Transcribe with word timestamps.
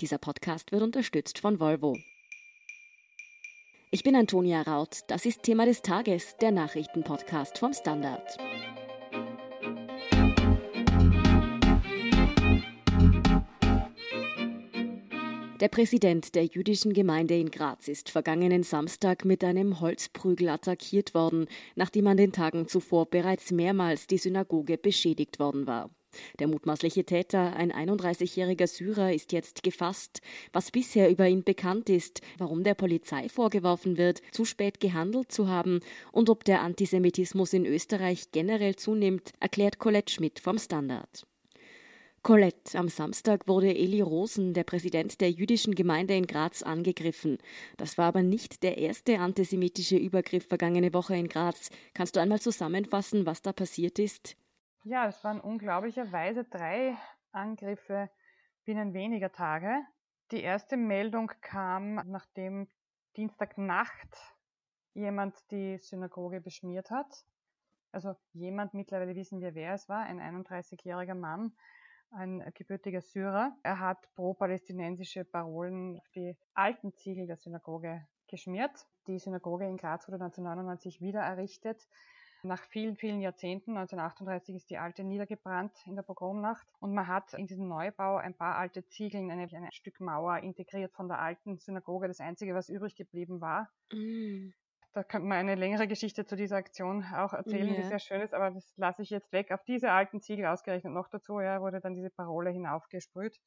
Dieser 0.00 0.18
Podcast 0.18 0.72
wird 0.72 0.82
unterstützt 0.82 1.38
von 1.38 1.58
Volvo. 1.58 1.96
Ich 3.90 4.02
bin 4.02 4.14
Antonia 4.14 4.60
Raut. 4.60 5.00
Das 5.08 5.24
ist 5.24 5.42
Thema 5.42 5.64
des 5.64 5.80
Tages, 5.80 6.36
der 6.38 6.50
Nachrichtenpodcast 6.50 7.56
vom 7.56 7.72
Standard. 7.72 8.36
Der 15.60 15.68
Präsident 15.68 16.34
der 16.34 16.44
jüdischen 16.44 16.92
Gemeinde 16.92 17.38
in 17.38 17.50
Graz 17.50 17.88
ist 17.88 18.10
vergangenen 18.10 18.64
Samstag 18.64 19.24
mit 19.24 19.42
einem 19.42 19.80
Holzprügel 19.80 20.50
attackiert 20.50 21.14
worden, 21.14 21.46
nachdem 21.74 22.06
an 22.08 22.18
den 22.18 22.32
Tagen 22.32 22.68
zuvor 22.68 23.06
bereits 23.06 23.50
mehrmals 23.50 24.06
die 24.06 24.18
Synagoge 24.18 24.76
beschädigt 24.76 25.38
worden 25.38 25.66
war. 25.66 25.88
Der 26.38 26.48
mutmaßliche 26.48 27.04
Täter, 27.04 27.54
ein 27.54 27.72
31-jähriger 27.72 28.66
Syrer, 28.66 29.12
ist 29.12 29.32
jetzt 29.32 29.62
gefasst. 29.62 30.20
Was 30.52 30.70
bisher 30.70 31.10
über 31.10 31.28
ihn 31.28 31.44
bekannt 31.44 31.88
ist, 31.88 32.20
warum 32.38 32.64
der 32.64 32.74
Polizei 32.74 33.28
vorgeworfen 33.28 33.96
wird, 33.96 34.22
zu 34.32 34.44
spät 34.44 34.80
gehandelt 34.80 35.32
zu 35.32 35.48
haben 35.48 35.80
und 36.12 36.30
ob 36.30 36.44
der 36.44 36.62
Antisemitismus 36.62 37.52
in 37.52 37.66
Österreich 37.66 38.30
generell 38.32 38.76
zunimmt, 38.76 39.32
erklärt 39.40 39.78
Colette 39.78 40.12
Schmidt 40.12 40.40
vom 40.40 40.58
Standard. 40.58 41.26
Colette, 42.26 42.76
am 42.76 42.88
Samstag 42.88 43.46
wurde 43.46 43.72
Eli 43.72 44.00
Rosen, 44.00 44.52
der 44.52 44.64
Präsident 44.64 45.20
der 45.20 45.30
jüdischen 45.30 45.76
Gemeinde 45.76 46.16
in 46.16 46.26
Graz, 46.26 46.64
angegriffen. 46.64 47.38
Das 47.76 47.98
war 47.98 48.06
aber 48.06 48.24
nicht 48.24 48.64
der 48.64 48.78
erste 48.78 49.20
antisemitische 49.20 49.96
Übergriff 49.96 50.48
vergangene 50.48 50.92
Woche 50.92 51.14
in 51.14 51.28
Graz. 51.28 51.70
Kannst 51.94 52.16
du 52.16 52.20
einmal 52.20 52.40
zusammenfassen, 52.40 53.26
was 53.26 53.42
da 53.42 53.52
passiert 53.52 54.00
ist? 54.00 54.36
Ja, 54.88 55.08
es 55.08 55.24
waren 55.24 55.40
unglaublicherweise 55.40 56.44
drei 56.44 56.96
Angriffe 57.32 58.08
binnen 58.64 58.94
weniger 58.94 59.32
Tage. 59.32 59.84
Die 60.30 60.40
erste 60.42 60.76
Meldung 60.76 61.26
kam, 61.40 61.96
nachdem 62.06 62.68
Dienstagnacht 63.16 64.36
jemand 64.94 65.34
die 65.50 65.78
Synagoge 65.78 66.40
beschmiert 66.40 66.92
hat. 66.92 67.24
Also 67.90 68.14
jemand, 68.32 68.74
mittlerweile 68.74 69.16
wissen 69.16 69.40
wir, 69.40 69.56
wer 69.56 69.74
es 69.74 69.88
war, 69.88 70.04
ein 70.04 70.20
31-jähriger 70.20 71.16
Mann, 71.16 71.56
ein 72.12 72.48
gebürtiger 72.54 73.00
Syrer. 73.00 73.56
Er 73.64 73.80
hat 73.80 74.08
pro-palästinensische 74.14 75.24
Parolen 75.24 75.98
auf 75.98 76.08
die 76.14 76.36
alten 76.54 76.94
Ziegel 76.94 77.26
der 77.26 77.38
Synagoge 77.38 78.06
geschmiert. 78.28 78.86
Die 79.08 79.18
Synagoge 79.18 79.64
in 79.66 79.78
Graz 79.78 80.06
wurde 80.06 80.22
1999 80.22 81.00
wieder 81.00 81.22
errichtet. 81.22 81.88
Nach 82.46 82.62
vielen, 82.62 82.96
vielen 82.96 83.20
Jahrzehnten, 83.20 83.76
1938 83.76 84.54
ist 84.54 84.70
die 84.70 84.78
alte 84.78 85.02
niedergebrannt 85.02 85.72
in 85.86 85.96
der 85.96 86.02
Pogromnacht 86.02 86.66
und 86.78 86.94
man 86.94 87.08
hat 87.08 87.34
in 87.34 87.46
diesem 87.46 87.66
Neubau 87.66 88.16
ein 88.16 88.34
paar 88.34 88.56
alte 88.56 88.86
Ziegeln, 88.86 89.30
eine, 89.30 89.42
ein 89.42 89.72
Stück 89.72 90.00
Mauer 90.00 90.38
integriert 90.38 90.92
von 90.92 91.08
der 91.08 91.18
alten 91.18 91.58
Synagoge, 91.58 92.06
das 92.06 92.20
einzige, 92.20 92.54
was 92.54 92.68
übrig 92.68 92.94
geblieben 92.94 93.40
war. 93.40 93.68
Mm. 93.92 94.50
Da 94.92 95.02
könnte 95.02 95.26
man 95.26 95.38
eine 95.38 95.56
längere 95.56 95.88
Geschichte 95.88 96.24
zu 96.24 96.36
dieser 96.36 96.56
Aktion 96.56 97.04
auch 97.14 97.34
erzählen, 97.34 97.66
yeah. 97.66 97.76
die 97.76 97.82
sehr 97.82 97.98
schön 97.98 98.20
ist, 98.22 98.32
aber 98.32 98.50
das 98.50 98.72
lasse 98.76 99.02
ich 99.02 99.10
jetzt 99.10 99.30
weg. 99.32 99.50
Auf 99.50 99.62
diese 99.64 99.90
alten 99.90 100.22
Ziegel 100.22 100.46
ausgerechnet 100.46 100.92
noch 100.92 101.08
dazu, 101.08 101.40
ja, 101.40 101.60
wurde 101.60 101.80
dann 101.80 101.94
diese 101.94 102.10
Parole 102.10 102.50
hinaufgesprüht. 102.50 103.38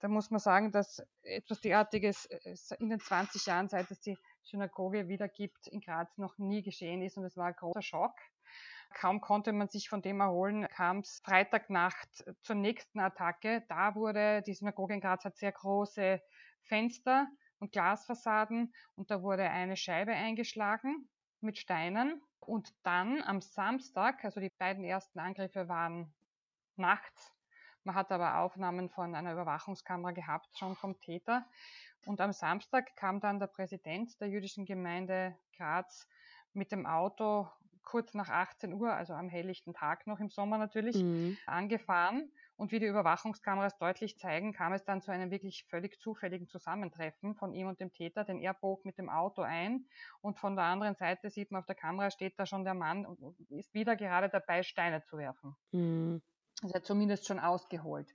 Da 0.00 0.08
muss 0.08 0.30
man 0.30 0.38
sagen, 0.38 0.70
dass 0.70 1.02
etwas 1.22 1.60
derartiges 1.60 2.26
äh, 2.26 2.54
in 2.78 2.88
den 2.88 3.00
20 3.00 3.46
Jahren, 3.46 3.68
seit 3.68 3.90
es 3.90 4.00
die 4.00 4.16
Synagoge 4.42 5.08
wieder 5.08 5.28
gibt, 5.28 5.66
in 5.66 5.80
Graz 5.80 6.16
noch 6.18 6.38
nie 6.38 6.62
geschehen 6.62 7.02
ist 7.02 7.16
und 7.16 7.24
es 7.24 7.36
war 7.36 7.46
ein 7.46 7.54
großer 7.54 7.82
Schock. 7.82 8.14
Kaum 8.94 9.20
konnte 9.20 9.52
man 9.52 9.68
sich 9.68 9.88
von 9.88 10.02
dem 10.02 10.20
erholen, 10.20 10.66
kam 10.68 10.98
es 10.98 11.20
Freitagnacht 11.24 12.24
zur 12.42 12.56
nächsten 12.56 12.98
Attacke. 12.98 13.62
Da 13.68 13.94
wurde 13.94 14.42
die 14.42 14.54
Synagoge 14.54 14.94
in 14.94 15.00
Graz 15.00 15.24
hat 15.24 15.36
sehr 15.36 15.52
große 15.52 16.20
Fenster 16.62 17.28
und 17.58 17.72
Glasfassaden 17.72 18.74
und 18.96 19.10
da 19.10 19.22
wurde 19.22 19.48
eine 19.48 19.76
Scheibe 19.76 20.12
eingeschlagen 20.12 21.08
mit 21.40 21.58
Steinen. 21.58 22.20
Und 22.40 22.74
dann 22.82 23.22
am 23.22 23.40
Samstag, 23.40 24.24
also 24.24 24.40
die 24.40 24.50
beiden 24.58 24.82
ersten 24.82 25.20
Angriffe 25.20 25.68
waren 25.68 26.12
nachts, 26.76 27.32
man 27.84 27.94
hat 27.94 28.12
aber 28.12 28.38
Aufnahmen 28.38 28.88
von 28.90 29.14
einer 29.14 29.32
Überwachungskamera 29.32 30.12
gehabt, 30.12 30.56
schon 30.58 30.76
vom 30.76 30.98
Täter. 31.00 31.46
Und 32.06 32.20
am 32.20 32.32
Samstag 32.32 32.96
kam 32.96 33.20
dann 33.20 33.38
der 33.38 33.46
Präsident 33.46 34.20
der 34.20 34.28
jüdischen 34.28 34.64
Gemeinde 34.64 35.36
Graz 35.56 36.08
mit 36.52 36.72
dem 36.72 36.86
Auto 36.86 37.48
kurz 37.90 38.14
nach 38.14 38.28
18 38.28 38.72
Uhr, 38.72 38.92
also 38.92 39.14
am 39.14 39.28
helllichten 39.28 39.74
Tag 39.74 40.06
noch 40.06 40.20
im 40.20 40.30
Sommer 40.30 40.58
natürlich, 40.58 41.02
mhm. 41.02 41.36
angefahren. 41.46 42.30
Und 42.56 42.72
wie 42.72 42.78
die 42.78 42.86
Überwachungskameras 42.86 43.78
deutlich 43.78 44.18
zeigen, 44.18 44.52
kam 44.52 44.72
es 44.74 44.84
dann 44.84 45.00
zu 45.00 45.10
einem 45.10 45.30
wirklich 45.30 45.64
völlig 45.68 45.98
zufälligen 45.98 46.46
Zusammentreffen 46.46 47.34
von 47.34 47.52
ihm 47.52 47.66
und 47.66 47.80
dem 47.80 47.92
Täter, 47.92 48.22
denn 48.22 48.38
er 48.38 48.54
bog 48.54 48.84
mit 48.84 48.98
dem 48.98 49.08
Auto 49.08 49.42
ein 49.42 49.86
und 50.20 50.38
von 50.38 50.56
der 50.56 50.66
anderen 50.66 50.94
Seite 50.94 51.30
sieht 51.30 51.50
man 51.50 51.60
auf 51.60 51.66
der 51.66 51.74
Kamera 51.74 52.10
steht 52.10 52.38
da 52.38 52.46
schon 52.46 52.64
der 52.64 52.74
Mann 52.74 53.06
und 53.06 53.18
ist 53.50 53.72
wieder 53.72 53.96
gerade 53.96 54.28
dabei, 54.28 54.62
Steine 54.62 55.02
zu 55.02 55.16
werfen. 55.16 55.56
Mhm. 55.72 56.22
Also 56.62 56.74
er 56.74 56.80
hat 56.80 56.86
zumindest 56.86 57.26
schon 57.26 57.38
ausgeholt. 57.38 58.12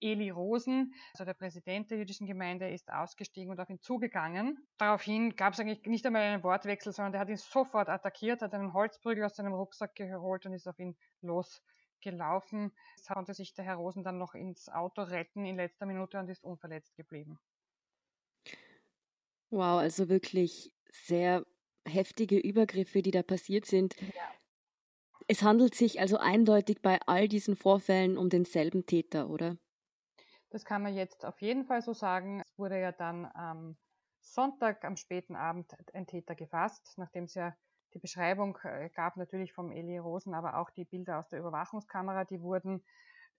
Eli 0.00 0.30
Rosen, 0.30 0.94
also 1.12 1.24
der 1.24 1.34
Präsident 1.34 1.90
der 1.90 1.98
jüdischen 1.98 2.26
Gemeinde, 2.26 2.70
ist 2.70 2.90
ausgestiegen 2.90 3.50
und 3.50 3.60
auf 3.60 3.68
ihn 3.68 3.80
zugegangen. 3.80 4.66
Daraufhin 4.78 5.36
gab 5.36 5.52
es 5.52 5.60
eigentlich 5.60 5.84
nicht 5.84 6.06
einmal 6.06 6.22
einen 6.22 6.42
Wortwechsel, 6.42 6.92
sondern 6.92 7.14
er 7.14 7.20
hat 7.20 7.28
ihn 7.28 7.36
sofort 7.36 7.88
attackiert, 7.88 8.40
hat 8.40 8.54
einen 8.54 8.72
Holzprügel 8.72 9.24
aus 9.24 9.36
seinem 9.36 9.52
Rucksack 9.52 9.94
geholt 9.94 10.46
und 10.46 10.54
ist 10.54 10.66
auf 10.66 10.78
ihn 10.78 10.96
losgelaufen. 11.20 12.72
Es 12.96 13.06
konnte 13.06 13.34
sich 13.34 13.54
der 13.54 13.64
Herr 13.64 13.76
Rosen 13.76 14.02
dann 14.02 14.18
noch 14.18 14.34
ins 14.34 14.68
Auto 14.68 15.02
retten 15.02 15.44
in 15.44 15.56
letzter 15.56 15.86
Minute 15.86 16.18
und 16.18 16.28
ist 16.28 16.44
unverletzt 16.44 16.96
geblieben. 16.96 17.38
Wow, 19.50 19.80
also 19.80 20.08
wirklich 20.08 20.72
sehr 20.90 21.44
heftige 21.86 22.38
Übergriffe, 22.38 23.02
die 23.02 23.10
da 23.10 23.22
passiert 23.22 23.66
sind. 23.66 23.94
Ja. 24.00 24.32
Es 25.28 25.42
handelt 25.42 25.74
sich 25.74 26.00
also 26.00 26.18
eindeutig 26.18 26.82
bei 26.82 27.00
all 27.06 27.26
diesen 27.26 27.56
Vorfällen 27.56 28.16
um 28.16 28.28
denselben 28.28 28.86
Täter, 28.86 29.28
oder? 29.28 29.56
Das 30.50 30.64
kann 30.64 30.82
man 30.82 30.94
jetzt 30.94 31.24
auf 31.24 31.40
jeden 31.42 31.64
Fall 31.64 31.82
so 31.82 31.92
sagen. 31.92 32.40
Es 32.40 32.58
wurde 32.58 32.80
ja 32.80 32.92
dann 32.92 33.26
am 33.34 33.76
Sonntag 34.20 34.84
am 34.84 34.96
späten 34.96 35.34
Abend 35.34 35.72
ein 35.94 36.06
Täter 36.06 36.34
gefasst, 36.34 36.94
nachdem 36.96 37.24
es 37.24 37.34
ja 37.34 37.56
die 37.94 37.98
Beschreibung 37.98 38.58
äh, 38.62 38.90
gab 38.94 39.16
natürlich 39.16 39.52
vom 39.52 39.72
Eli 39.72 39.98
Rosen, 39.98 40.34
aber 40.34 40.58
auch 40.58 40.70
die 40.70 40.84
Bilder 40.84 41.18
aus 41.18 41.28
der 41.28 41.40
Überwachungskamera, 41.40 42.24
die 42.24 42.40
wurden 42.40 42.84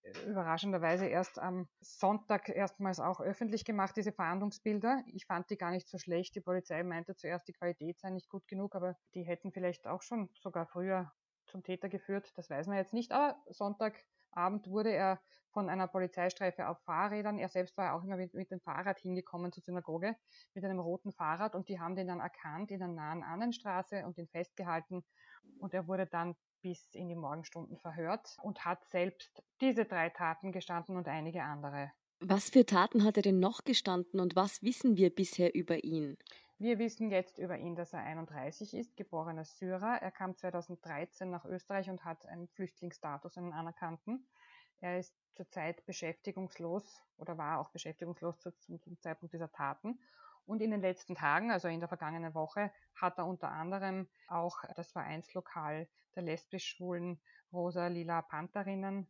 äh, 0.03 0.29
überraschenderweise 0.29 1.05
erst 1.05 1.39
am 1.39 1.67
Sonntag 1.79 2.49
erstmals 2.49 2.99
auch 2.99 3.19
öffentlich 3.19 3.65
gemacht, 3.65 3.95
diese 3.95 4.11
Verhandlungsbilder. 4.11 5.03
Ich 5.07 5.25
fand 5.25 5.49
die 5.49 5.57
gar 5.57 5.71
nicht 5.71 5.87
so 5.87 5.97
schlecht. 5.97 6.35
Die 6.35 6.41
Polizei 6.41 6.83
meinte 6.83 7.15
zuerst, 7.15 7.47
die 7.47 7.53
Qualität 7.53 7.99
sei 7.99 8.09
nicht 8.09 8.29
gut 8.29 8.47
genug, 8.47 8.75
aber 8.75 8.97
die 9.13 9.23
hätten 9.23 9.51
vielleicht 9.51 9.87
auch 9.87 10.01
schon 10.01 10.29
sogar 10.33 10.65
früher 10.65 11.11
zum 11.47 11.63
Täter 11.63 11.89
geführt, 11.89 12.31
das 12.35 12.49
weiß 12.49 12.67
man 12.67 12.77
jetzt 12.77 12.93
nicht. 12.93 13.11
Aber 13.11 13.41
Sonntagabend 13.47 14.67
wurde 14.69 14.91
er 14.91 15.19
von 15.51 15.69
einer 15.69 15.87
Polizeistreife 15.87 16.67
auf 16.67 16.79
Fahrrädern. 16.83 17.39
Er 17.39 17.49
selbst 17.49 17.77
war 17.77 17.93
auch 17.93 18.03
immer 18.03 18.17
mit, 18.17 18.33
mit 18.33 18.51
dem 18.51 18.59
Fahrrad 18.59 18.99
hingekommen 18.99 19.51
zur 19.51 19.63
Synagoge 19.63 20.15
mit 20.53 20.63
einem 20.63 20.79
roten 20.79 21.11
Fahrrad 21.11 21.55
und 21.55 21.69
die 21.69 21.79
haben 21.79 21.95
den 21.95 22.07
dann 22.07 22.19
erkannt 22.19 22.71
in 22.71 22.79
der 22.79 22.89
nahen 22.89 23.23
Annenstraße 23.23 24.05
und 24.05 24.17
ihn 24.17 24.27
festgehalten 24.27 25.03
und 25.59 25.73
er 25.73 25.87
wurde 25.87 26.05
dann 26.05 26.35
bis 26.61 26.93
in 26.93 27.07
die 27.07 27.15
Morgenstunden 27.15 27.77
verhört 27.77 28.37
und 28.41 28.65
hat 28.65 28.85
selbst 28.87 29.43
diese 29.61 29.85
drei 29.85 30.09
Taten 30.09 30.51
gestanden 30.51 30.97
und 30.97 31.07
einige 31.07 31.43
andere. 31.43 31.91
Was 32.19 32.49
für 32.49 32.65
Taten 32.65 33.03
hat 33.03 33.17
er 33.17 33.23
denn 33.23 33.39
noch 33.39 33.63
gestanden 33.63 34.19
und 34.19 34.35
was 34.35 34.63
wissen 34.63 34.97
wir 34.97 35.13
bisher 35.13 35.53
über 35.53 35.83
ihn? 35.83 36.17
Wir 36.59 36.79
wissen 36.79 37.11
jetzt 37.11 37.37
über 37.37 37.59
ihn, 37.59 37.75
dass 37.75 37.93
er 37.93 37.99
31 37.99 38.73
ist, 38.73 38.97
geborener 38.97 39.45
Syrer. 39.45 40.01
Er 40.01 40.09
kam 40.09 40.35
2013 40.35 41.29
nach 41.29 41.45
Österreich 41.45 41.87
und 41.87 42.03
hat 42.03 42.25
einen 42.25 42.47
Flüchtlingsstatus, 42.47 43.37
einen 43.37 43.53
anerkannten. 43.53 44.27
Er 44.79 44.97
ist 44.97 45.15
zurzeit 45.35 45.85
beschäftigungslos 45.85 46.99
oder 47.17 47.37
war 47.37 47.59
auch 47.59 47.69
beschäftigungslos 47.69 48.39
zum, 48.39 48.99
Zeitpunkt 48.99 49.35
dieser 49.35 49.51
Taten. 49.51 49.99
Und 50.47 50.63
in 50.63 50.71
den 50.71 50.81
letzten 50.81 51.13
Tagen, 51.13 51.51
also 51.51 51.67
in 51.67 51.79
der 51.79 51.89
vergangenen 51.89 52.33
Woche, 52.33 52.71
hat 52.95 53.19
er 53.19 53.27
unter 53.27 53.51
anderem 53.51 54.07
auch 54.27 54.63
das 54.75 54.91
Vereinslokal 54.91 55.87
der 56.15 56.23
lesbisch-schwulen 56.23 57.21
Rosa-Lila 57.53 58.23
Pantherinnen 58.23 59.07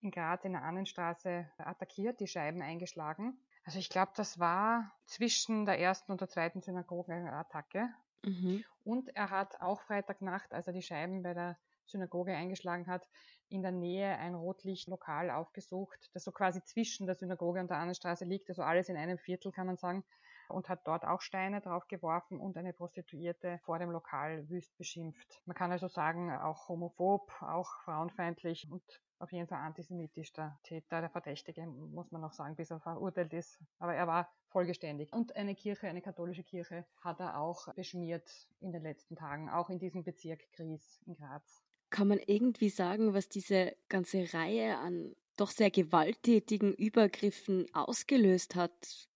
in 0.00 0.10
Graz 0.10 0.44
in 0.44 0.52
der 0.52 0.62
Annenstraße 0.62 1.48
attackiert, 1.58 2.18
die 2.18 2.26
Scheiben 2.26 2.60
eingeschlagen. 2.60 3.38
Also 3.68 3.80
ich 3.80 3.90
glaube, 3.90 4.12
das 4.16 4.38
war 4.38 4.90
zwischen 5.04 5.66
der 5.66 5.78
ersten 5.78 6.10
und 6.10 6.22
der 6.22 6.28
zweiten 6.30 6.62
Synagogenattacke. 6.62 7.90
Mhm. 8.24 8.64
Und 8.82 9.14
er 9.14 9.28
hat 9.28 9.60
auch 9.60 9.82
Freitagnacht, 9.82 10.54
als 10.54 10.66
er 10.68 10.72
die 10.72 10.80
Scheiben 10.80 11.22
bei 11.22 11.34
der 11.34 11.58
Synagoge 11.84 12.34
eingeschlagen 12.34 12.86
hat, 12.86 13.06
in 13.50 13.60
der 13.60 13.72
Nähe 13.72 14.16
ein 14.16 14.34
Rotlichtlokal 14.34 15.28
aufgesucht, 15.30 16.08
das 16.14 16.24
so 16.24 16.32
quasi 16.32 16.64
zwischen 16.64 17.04
der 17.04 17.14
Synagoge 17.14 17.60
und 17.60 17.68
der 17.68 17.76
Annenstraße 17.76 18.24
liegt, 18.24 18.48
also 18.48 18.62
alles 18.62 18.88
in 18.88 18.96
einem 18.96 19.18
Viertel 19.18 19.52
kann 19.52 19.66
man 19.66 19.76
sagen. 19.76 20.02
Und 20.48 20.68
hat 20.68 20.86
dort 20.86 21.04
auch 21.04 21.20
Steine 21.20 21.60
drauf 21.60 21.86
geworfen 21.88 22.40
und 22.40 22.56
eine 22.56 22.72
Prostituierte 22.72 23.60
vor 23.64 23.78
dem 23.78 23.90
Lokal 23.90 24.48
wüst 24.48 24.76
beschimpft. 24.76 25.42
Man 25.44 25.56
kann 25.56 25.72
also 25.72 25.88
sagen, 25.88 26.30
auch 26.30 26.68
homophob, 26.68 27.30
auch 27.40 27.68
frauenfeindlich 27.84 28.68
und 28.70 28.82
auf 29.18 29.32
jeden 29.32 29.48
Fall 29.48 29.58
antisemitisch 29.58 30.32
der 30.32 30.58
Täter, 30.62 31.00
der 31.00 31.10
Verdächtige, 31.10 31.66
muss 31.66 32.10
man 32.12 32.20
noch 32.20 32.32
sagen, 32.32 32.54
bis 32.54 32.70
er 32.70 32.80
verurteilt 32.80 33.32
ist. 33.32 33.58
Aber 33.78 33.94
er 33.94 34.06
war 34.06 34.32
vollgeständig. 34.50 35.12
Und 35.12 35.34
eine 35.36 35.54
Kirche, 35.54 35.88
eine 35.88 36.02
katholische 36.02 36.44
Kirche, 36.44 36.86
hat 37.00 37.20
er 37.20 37.40
auch 37.40 37.72
beschmiert 37.74 38.48
in 38.60 38.72
den 38.72 38.82
letzten 38.82 39.16
Tagen, 39.16 39.50
auch 39.50 39.70
in 39.70 39.78
diesem 39.78 40.04
Bezirk 40.04 40.40
Gries 40.52 41.02
in 41.06 41.14
Graz. 41.14 41.64
Kann 41.90 42.08
man 42.08 42.20
irgendwie 42.26 42.68
sagen, 42.68 43.14
was 43.14 43.28
diese 43.28 43.74
ganze 43.88 44.32
Reihe 44.32 44.78
an 44.78 45.16
doch 45.36 45.50
sehr 45.50 45.70
gewalttätigen 45.70 46.74
Übergriffen 46.74 47.66
ausgelöst 47.72 48.54
hat? 48.54 49.08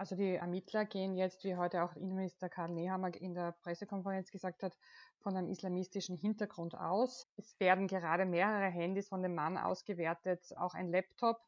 Also 0.00 0.16
die 0.16 0.36
Ermittler 0.36 0.86
gehen 0.86 1.14
jetzt, 1.14 1.44
wie 1.44 1.56
heute 1.56 1.84
auch 1.84 1.94
Innenminister 1.94 2.48
Karl 2.48 2.70
Nehammer 2.70 3.14
in 3.20 3.34
der 3.34 3.52
Pressekonferenz 3.60 4.30
gesagt 4.30 4.62
hat, 4.62 4.74
von 5.18 5.36
einem 5.36 5.50
islamistischen 5.50 6.16
Hintergrund 6.16 6.74
aus. 6.74 7.28
Es 7.36 7.60
werden 7.60 7.86
gerade 7.86 8.24
mehrere 8.24 8.70
Handys 8.70 9.10
von 9.10 9.22
dem 9.22 9.34
Mann 9.34 9.58
ausgewertet, 9.58 10.56
auch 10.56 10.72
ein 10.72 10.90
Laptop. 10.90 11.42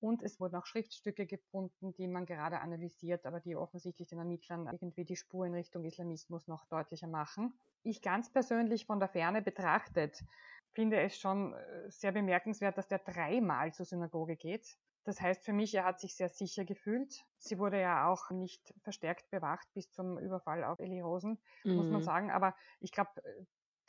Und 0.00 0.22
es 0.22 0.40
wurden 0.40 0.56
auch 0.56 0.64
Schriftstücke 0.64 1.26
gefunden, 1.26 1.92
die 1.92 2.08
man 2.08 2.24
gerade 2.24 2.60
analysiert, 2.60 3.26
aber 3.26 3.40
die 3.40 3.56
offensichtlich 3.56 4.08
den 4.08 4.20
Ermittlern 4.20 4.70
irgendwie 4.72 5.04
die 5.04 5.16
Spur 5.16 5.44
in 5.44 5.52
Richtung 5.52 5.84
Islamismus 5.84 6.48
noch 6.48 6.64
deutlicher 6.64 7.08
machen. 7.08 7.52
Ich 7.82 8.00
ganz 8.00 8.32
persönlich 8.32 8.86
von 8.86 9.00
der 9.00 9.08
Ferne 9.08 9.42
betrachtet 9.42 10.24
finde 10.72 11.00
es 11.00 11.18
schon 11.18 11.54
äh, 11.54 11.90
sehr 11.90 12.12
bemerkenswert, 12.12 12.78
dass 12.78 12.86
der 12.88 13.00
dreimal 13.00 13.72
zur 13.72 13.84
Synagoge 13.84 14.36
geht. 14.36 14.78
Das 15.08 15.22
heißt 15.22 15.42
für 15.42 15.54
mich, 15.54 15.74
er 15.74 15.86
hat 15.86 16.00
sich 16.00 16.14
sehr 16.14 16.28
sicher 16.28 16.66
gefühlt. 16.66 17.24
Sie 17.38 17.58
wurde 17.58 17.80
ja 17.80 18.06
auch 18.10 18.28
nicht 18.28 18.74
verstärkt 18.82 19.30
bewacht 19.30 19.66
bis 19.72 19.90
zum 19.90 20.18
Überfall 20.18 20.64
auf 20.64 20.80
Eli 20.80 21.00
Rosen, 21.00 21.38
mhm. 21.64 21.76
muss 21.76 21.86
man 21.86 22.02
mhm. 22.02 22.04
sagen. 22.04 22.30
Aber 22.30 22.54
ich 22.78 22.92
glaube, 22.92 23.10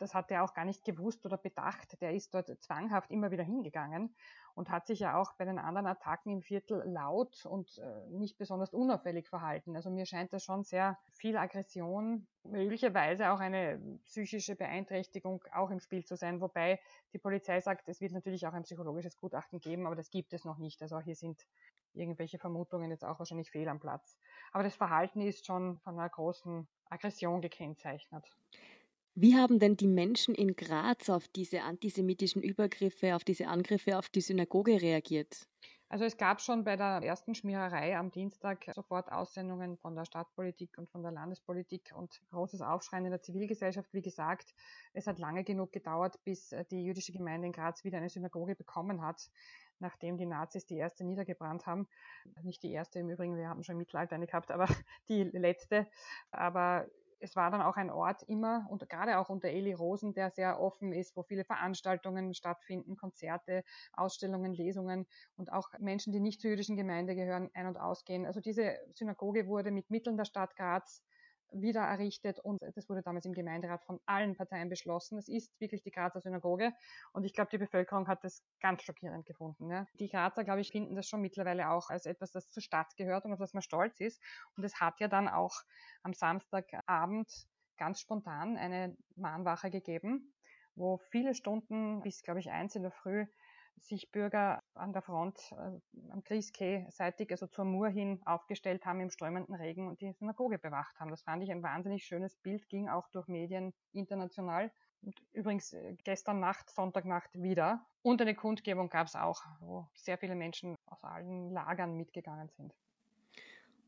das 0.01 0.13
hat 0.13 0.31
er 0.31 0.43
auch 0.43 0.53
gar 0.53 0.65
nicht 0.65 0.83
gewusst 0.83 1.25
oder 1.25 1.37
bedacht. 1.37 2.01
Der 2.01 2.13
ist 2.13 2.33
dort 2.33 2.49
zwanghaft 2.61 3.11
immer 3.11 3.31
wieder 3.31 3.43
hingegangen 3.43 4.13
und 4.55 4.69
hat 4.69 4.87
sich 4.87 4.99
ja 4.99 5.15
auch 5.15 5.33
bei 5.33 5.45
den 5.45 5.59
anderen 5.59 5.87
Attacken 5.87 6.31
im 6.31 6.41
Viertel 6.41 6.83
laut 6.85 7.45
und 7.45 7.77
äh, 7.77 8.09
nicht 8.09 8.37
besonders 8.37 8.73
unauffällig 8.73 9.29
verhalten. 9.29 9.75
Also 9.75 9.89
mir 9.89 10.05
scheint 10.05 10.33
das 10.33 10.43
schon 10.43 10.63
sehr 10.63 10.97
viel 11.13 11.37
Aggression, 11.37 12.27
möglicherweise 12.43 13.31
auch 13.31 13.39
eine 13.39 13.79
psychische 14.05 14.55
Beeinträchtigung 14.55 15.43
auch 15.53 15.69
im 15.69 15.79
Spiel 15.79 16.03
zu 16.03 16.15
sein, 16.15 16.41
wobei 16.41 16.79
die 17.13 17.19
Polizei 17.19 17.61
sagt, 17.61 17.87
es 17.87 18.01
wird 18.01 18.11
natürlich 18.11 18.47
auch 18.47 18.53
ein 18.53 18.63
psychologisches 18.63 19.17
Gutachten 19.17 19.59
geben, 19.59 19.85
aber 19.85 19.95
das 19.95 20.09
gibt 20.09 20.33
es 20.33 20.45
noch 20.45 20.57
nicht. 20.57 20.81
Also 20.81 20.99
hier 20.99 21.15
sind 21.15 21.45
irgendwelche 21.93 22.37
Vermutungen 22.37 22.91
jetzt 22.91 23.05
auch 23.05 23.19
wahrscheinlich 23.19 23.51
fehl 23.51 23.67
am 23.67 23.79
Platz. 23.79 24.17
Aber 24.51 24.63
das 24.63 24.75
Verhalten 24.75 25.21
ist 25.21 25.45
schon 25.45 25.79
von 25.79 25.97
einer 25.97 26.09
großen 26.09 26.67
Aggression 26.89 27.41
gekennzeichnet. 27.41 28.25
Wie 29.21 29.35
haben 29.35 29.59
denn 29.59 29.75
die 29.75 29.89
Menschen 29.89 30.33
in 30.33 30.55
Graz 30.55 31.09
auf 31.09 31.27
diese 31.27 31.63
antisemitischen 31.63 32.41
Übergriffe, 32.41 33.17
auf 33.17 33.25
diese 33.25 33.47
Angriffe 33.47 33.97
auf 33.97 34.07
die 34.07 34.21
Synagoge 34.21 34.81
reagiert? 34.81 35.45
Also 35.89 36.05
es 36.05 36.15
gab 36.15 36.39
schon 36.39 36.63
bei 36.63 36.77
der 36.77 37.01
ersten 37.03 37.35
Schmiererei 37.35 37.97
am 37.97 38.11
Dienstag 38.11 38.63
sofort 38.73 39.11
Aussendungen 39.11 39.75
von 39.75 39.93
der 39.93 40.05
Stadtpolitik 40.05 40.77
und 40.77 40.89
von 40.89 41.03
der 41.03 41.11
Landespolitik 41.11 41.91
und 41.97 42.21
großes 42.29 42.61
Aufschreien 42.61 43.03
in 43.03 43.11
der 43.11 43.21
Zivilgesellschaft. 43.21 43.91
Wie 43.91 44.01
gesagt, 44.01 44.53
es 44.93 45.05
hat 45.05 45.19
lange 45.19 45.43
genug 45.43 45.73
gedauert, 45.73 46.17
bis 46.23 46.55
die 46.71 46.85
jüdische 46.85 47.11
Gemeinde 47.11 47.47
in 47.47 47.51
Graz 47.51 47.83
wieder 47.83 47.97
eine 47.97 48.07
Synagoge 48.07 48.55
bekommen 48.55 49.01
hat, 49.01 49.29
nachdem 49.79 50.15
die 50.15 50.27
Nazis 50.27 50.65
die 50.65 50.77
erste 50.77 51.03
niedergebrannt 51.03 51.65
haben. 51.65 51.89
Nicht 52.41 52.63
die 52.63 52.71
erste 52.71 52.99
im 52.99 53.09
Übrigen, 53.09 53.35
wir 53.35 53.49
haben 53.49 53.63
schon 53.63 53.73
im 53.73 53.79
Mittelalter 53.79 54.15
eine 54.15 54.27
gehabt, 54.27 54.49
aber 54.49 54.67
die 55.09 55.23
letzte. 55.23 55.87
Aber 56.31 56.87
es 57.19 57.35
war 57.35 57.51
dann 57.51 57.61
auch 57.61 57.77
ein 57.77 57.89
Ort 57.89 58.23
immer 58.23 58.67
und 58.69 58.87
gerade 58.89 59.19
auch 59.19 59.29
unter 59.29 59.49
Eli 59.49 59.73
Rosen, 59.73 60.13
der 60.13 60.31
sehr 60.31 60.59
offen 60.59 60.93
ist, 60.93 61.15
wo 61.15 61.23
viele 61.23 61.45
Veranstaltungen 61.45 62.33
stattfinden, 62.33 62.95
Konzerte, 62.95 63.63
Ausstellungen, 63.93 64.53
Lesungen 64.53 65.05
und 65.35 65.51
auch 65.51 65.69
Menschen, 65.79 66.13
die 66.13 66.19
nicht 66.19 66.41
zur 66.41 66.51
jüdischen 66.51 66.77
Gemeinde 66.77 67.15
gehören, 67.15 67.49
ein- 67.53 67.67
und 67.67 67.77
ausgehen. 67.77 68.25
Also 68.25 68.39
diese 68.39 68.77
Synagoge 68.93 69.47
wurde 69.47 69.71
mit 69.71 69.89
Mitteln 69.89 70.17
der 70.17 70.25
Stadt 70.25 70.55
Graz 70.55 71.03
wieder 71.51 71.81
errichtet 71.81 72.39
und 72.39 72.61
das 72.75 72.89
wurde 72.89 73.01
damals 73.01 73.25
im 73.25 73.33
Gemeinderat 73.33 73.83
von 73.83 73.99
allen 74.05 74.35
Parteien 74.35 74.69
beschlossen. 74.69 75.17
Es 75.17 75.27
ist 75.27 75.59
wirklich 75.59 75.81
die 75.81 75.91
Grazer 75.91 76.21
Synagoge 76.21 76.73
und 77.13 77.23
ich 77.25 77.33
glaube, 77.33 77.49
die 77.51 77.57
Bevölkerung 77.57 78.07
hat 78.07 78.23
das 78.23 78.43
ganz 78.59 78.83
schockierend 78.83 79.25
gefunden. 79.25 79.69
Ja. 79.69 79.85
Die 79.93 80.09
Grazer, 80.09 80.43
glaube 80.43 80.61
ich, 80.61 80.71
finden 80.71 80.95
das 80.95 81.07
schon 81.07 81.21
mittlerweile 81.21 81.69
auch 81.69 81.89
als 81.89 82.05
etwas, 82.05 82.31
das 82.31 82.49
zur 82.49 82.61
Stadt 82.61 82.95
gehört 82.97 83.25
und 83.25 83.33
auf 83.33 83.39
das 83.39 83.53
man 83.53 83.63
stolz 83.63 83.99
ist. 83.99 84.21
Und 84.55 84.63
es 84.63 84.79
hat 84.79 84.99
ja 84.99 85.07
dann 85.07 85.27
auch 85.27 85.61
am 86.03 86.13
Samstagabend 86.13 87.47
ganz 87.77 87.99
spontan 87.99 88.57
eine 88.57 88.95
Mahnwache 89.15 89.69
gegeben, 89.69 90.33
wo 90.75 90.97
viele 90.97 91.33
Stunden 91.33 92.01
bis, 92.01 92.21
glaube 92.23 92.39
ich, 92.39 92.51
eins 92.51 92.75
in 92.75 92.83
der 92.83 92.91
Früh 92.91 93.25
sich 93.81 94.11
Bürger 94.11 94.61
an 94.73 94.93
der 94.93 95.01
Front 95.01 95.37
äh, 95.51 96.11
am 96.11 96.23
Grießkeh 96.23 96.85
seitig, 96.89 97.31
also 97.31 97.47
zur 97.47 97.65
Mur 97.65 97.89
hin 97.89 98.21
aufgestellt 98.25 98.85
haben 98.85 99.01
im 99.01 99.09
strömenden 99.09 99.55
Regen 99.55 99.87
und 99.87 100.01
die 100.01 100.11
Synagoge 100.13 100.59
bewacht 100.59 100.99
haben. 100.99 101.09
Das 101.09 101.23
fand 101.23 101.43
ich 101.43 101.51
ein 101.51 101.63
wahnsinnig 101.63 102.03
schönes 102.03 102.35
Bild, 102.37 102.67
ging 102.69 102.89
auch 102.89 103.07
durch 103.09 103.27
Medien 103.27 103.73
international. 103.91 104.71
Und 105.01 105.15
übrigens 105.31 105.73
äh, 105.73 105.95
gestern 106.03 106.39
Nacht, 106.39 106.69
Sonntagnacht 106.69 107.29
wieder. 107.33 107.85
Und 108.01 108.21
eine 108.21 108.35
Kundgebung 108.35 108.89
gab 108.89 109.07
es 109.07 109.15
auch, 109.15 109.41
wo 109.59 109.87
sehr 109.93 110.17
viele 110.17 110.35
Menschen 110.35 110.75
aus 110.85 111.03
allen 111.03 111.51
Lagern 111.51 111.95
mitgegangen 111.95 112.49
sind. 112.49 112.73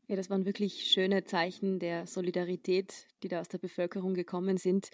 Ja, 0.08 0.16
das 0.16 0.30
waren 0.30 0.44
wirklich 0.44 0.90
schöne 0.90 1.24
Zeichen 1.24 1.78
der 1.78 2.06
Solidarität, 2.06 3.06
die 3.22 3.28
da 3.28 3.40
aus 3.40 3.48
der 3.48 3.58
Bevölkerung 3.58 4.14
gekommen 4.14 4.56
sind. 4.56 4.90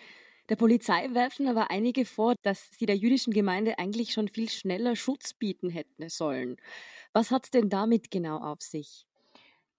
Der 0.49 0.56
Polizei 0.56 1.15
werfen 1.15 1.47
aber 1.47 1.71
einige 1.71 2.05
vor, 2.05 2.35
dass 2.43 2.71
sie 2.77 2.87
der 2.87 2.97
jüdischen 2.97 3.33
Gemeinde 3.33 3.79
eigentlich 3.79 4.12
schon 4.12 4.29
viel 4.29 4.49
schneller 4.49 4.97
Schutz 4.97 5.33
bieten 5.35 5.71
hätten 5.71 6.09
sollen. 6.09 6.56
Was 7.12 7.31
hat 7.31 7.45
es 7.45 7.50
denn 7.50 7.69
damit 7.71 8.11
genau 8.11 8.39
auf 8.39 8.61
sich? 8.62 9.06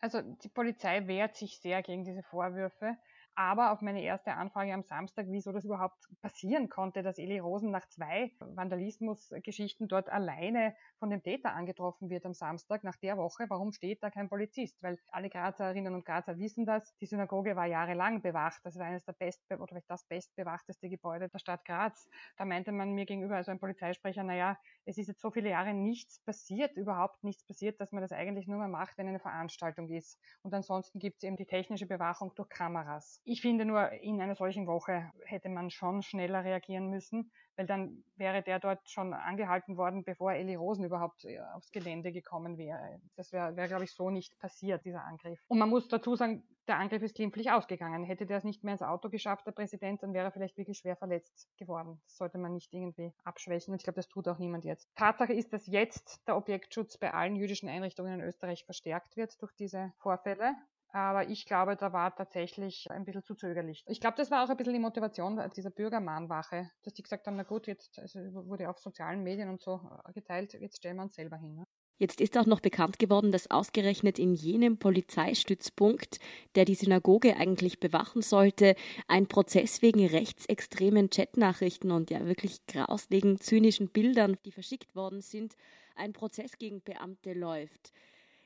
Also 0.01 0.21
die 0.21 0.49
Polizei 0.49 1.07
wehrt 1.07 1.35
sich 1.35 1.59
sehr 1.59 1.81
gegen 1.83 2.03
diese 2.03 2.23
Vorwürfe. 2.23 2.97
Aber 3.39 3.71
auf 3.71 3.81
meine 3.81 4.03
erste 4.03 4.33
Anfrage 4.33 4.73
am 4.73 4.83
Samstag, 4.83 5.27
wieso 5.29 5.53
das 5.53 5.63
überhaupt 5.63 6.09
passieren 6.21 6.67
konnte, 6.67 7.03
dass 7.03 7.17
Eli 7.17 7.39
Rosen 7.39 7.71
nach 7.71 7.87
zwei 7.87 8.33
Vandalismusgeschichten 8.41 9.87
dort 9.87 10.09
alleine 10.09 10.75
von 10.97 11.09
dem 11.09 11.23
Täter 11.23 11.53
angetroffen 11.53 12.09
wird 12.09 12.25
am 12.25 12.33
Samstag 12.33 12.83
nach 12.83 12.97
der 12.97 13.15
Woche, 13.15 13.45
warum 13.47 13.71
steht 13.71 14.03
da 14.03 14.09
kein 14.09 14.27
Polizist? 14.27 14.83
Weil 14.83 14.99
alle 15.11 15.29
Grazerinnen 15.29 15.95
und 15.95 16.03
Grazer 16.03 16.37
wissen 16.37 16.65
das. 16.65 16.93
Die 16.97 17.05
Synagoge 17.05 17.55
war 17.55 17.65
jahrelang 17.65 18.21
bewacht. 18.21 18.59
Das 18.65 18.77
war 18.77 18.87
eines 18.87 19.05
der 19.05 19.13
best 19.13 19.41
oder 19.49 19.67
vielleicht 19.67 19.89
das 19.89 20.03
bestbewachteste 20.03 20.89
Gebäude 20.89 21.29
der 21.29 21.39
Stadt 21.39 21.63
Graz. 21.63 22.09
Da 22.35 22.43
meinte 22.43 22.73
man 22.73 22.91
mir 22.91 23.05
gegenüber, 23.05 23.37
also 23.37 23.51
ein 23.51 23.59
Polizeisprecher, 23.59 24.23
naja, 24.23 24.57
es 24.83 24.97
ist 24.97 25.07
jetzt 25.07 25.21
so 25.21 25.31
viele 25.31 25.51
Jahre 25.51 25.73
nichts 25.73 26.19
passiert, 26.25 26.75
überhaupt 26.75 27.23
nichts 27.23 27.45
passiert, 27.45 27.79
dass 27.79 27.93
man 27.93 28.01
das 28.01 28.11
eigentlich 28.11 28.49
nur 28.49 28.57
mal 28.57 28.67
macht, 28.67 28.97
wenn 28.97 29.07
eine 29.07 29.19
Veranstaltung 29.19 29.87
ist. 29.87 30.19
Und 30.41 30.53
ansonsten 30.53 30.99
gibt 30.99 31.23
es 31.23 31.23
eben 31.23 31.37
die 31.37 31.45
technische 31.45 31.85
Bewachung 31.85 32.33
durch 32.35 32.49
Kameras. 32.49 33.21
Ich 33.31 33.41
finde 33.41 33.63
nur, 33.63 33.91
in 33.91 34.19
einer 34.19 34.33
solchen 34.33 34.65
Woche 34.65 35.11
hätte 35.23 35.49
man 35.49 35.69
schon 35.69 36.01
schneller 36.01 36.43
reagieren 36.43 36.89
müssen, 36.89 37.31
weil 37.55 37.67
dann 37.67 38.03
wäre 38.15 38.41
der 38.41 38.59
dort 38.59 38.89
schon 38.89 39.13
angehalten 39.13 39.77
worden, 39.77 40.03
bevor 40.03 40.33
Eli 40.33 40.55
Rosen 40.55 40.83
überhaupt 40.83 41.25
äh, 41.25 41.39
aufs 41.53 41.71
Gelände 41.71 42.11
gekommen 42.11 42.57
wäre. 42.57 42.99
Das 43.17 43.31
wäre, 43.31 43.55
wär, 43.55 43.67
glaube 43.67 43.83
ich, 43.83 43.91
so 43.93 44.09
nicht 44.09 44.39
passiert, 44.39 44.83
dieser 44.83 45.03
Angriff. 45.03 45.39
Und 45.47 45.59
man 45.59 45.69
muss 45.69 45.87
dazu 45.87 46.15
sagen, 46.15 46.43
der 46.67 46.77
Angriff 46.79 47.03
ist 47.03 47.13
glimpflich 47.13 47.51
ausgegangen. 47.51 48.03
Hätte 48.03 48.25
der 48.25 48.37
es 48.37 48.43
nicht 48.43 48.63
mehr 48.63 48.73
ins 48.73 48.81
Auto 48.81 49.09
geschafft, 49.09 49.45
der 49.45 49.51
Präsident, 49.51 50.01
dann 50.01 50.15
wäre 50.15 50.25
er 50.25 50.31
vielleicht 50.31 50.57
wirklich 50.57 50.79
schwer 50.79 50.95
verletzt 50.95 51.55
geworden. 51.55 52.01
Das 52.05 52.17
sollte 52.17 52.39
man 52.39 52.53
nicht 52.53 52.73
irgendwie 52.73 53.13
abschwächen. 53.23 53.73
Und 53.73 53.77
ich 53.77 53.83
glaube, 53.83 53.97
das 53.97 54.07
tut 54.07 54.27
auch 54.27 54.39
niemand 54.39 54.65
jetzt. 54.65 54.89
Tatsache 54.95 55.33
ist, 55.33 55.53
dass 55.53 55.67
jetzt 55.67 56.27
der 56.27 56.35
Objektschutz 56.35 56.97
bei 56.97 57.13
allen 57.13 57.35
jüdischen 57.35 57.69
Einrichtungen 57.69 58.21
in 58.21 58.21
Österreich 58.21 58.65
verstärkt 58.65 59.17
wird 59.17 59.39
durch 59.39 59.53
diese 59.53 59.93
Vorfälle. 59.99 60.55
Aber 60.91 61.29
ich 61.29 61.45
glaube, 61.45 61.75
da 61.75 61.93
war 61.93 62.15
tatsächlich 62.15 62.89
ein 62.89 63.05
bisschen 63.05 63.23
zu 63.23 63.35
zögerlich. 63.35 63.83
Ich 63.87 64.01
glaube, 64.01 64.17
das 64.17 64.31
war 64.31 64.43
auch 64.43 64.49
ein 64.49 64.57
bisschen 64.57 64.73
die 64.73 64.79
Motivation 64.79 65.39
dieser 65.55 65.69
Bürgermahnwache, 65.69 66.71
dass 66.83 66.93
die 66.93 67.03
gesagt 67.03 67.27
haben, 67.27 67.35
na 67.35 67.43
gut, 67.43 67.67
jetzt 67.67 67.99
also 67.99 68.19
wurde 68.47 68.69
auf 68.69 68.79
sozialen 68.79 69.23
Medien 69.23 69.49
und 69.49 69.61
so 69.61 69.79
geteilt, 70.13 70.53
jetzt 70.53 70.77
stellen 70.77 70.97
wir 70.97 71.03
uns 71.03 71.15
selber 71.15 71.37
hin. 71.37 71.55
Ne? 71.55 71.65
Jetzt 71.99 72.21
ist 72.21 72.37
auch 72.37 72.45
noch 72.45 72.61
bekannt 72.61 72.97
geworden, 72.97 73.31
dass 73.31 73.51
ausgerechnet 73.51 74.19
in 74.19 74.33
jenem 74.33 74.79
Polizeistützpunkt, 74.79 76.19
der 76.55 76.63
die 76.63 76.75
Synagoge 76.75 77.35
eigentlich 77.35 77.81
bewachen 77.81 78.21
sollte, 78.21 78.75
ein 79.07 79.27
Prozess 79.27 79.81
wegen 79.81 80.07
rechtsextremen 80.07 81.09
Chatnachrichten 81.09 81.91
und 81.91 82.09
ja 82.09 82.25
wirklich 82.25 82.65
grausligen, 82.67 83.41
zynischen 83.41 83.89
Bildern, 83.89 84.37
die 84.45 84.53
verschickt 84.53 84.95
worden 84.95 85.21
sind, 85.21 85.55
ein 85.95 86.13
Prozess 86.13 86.57
gegen 86.57 86.81
Beamte 86.81 87.33
läuft. 87.33 87.91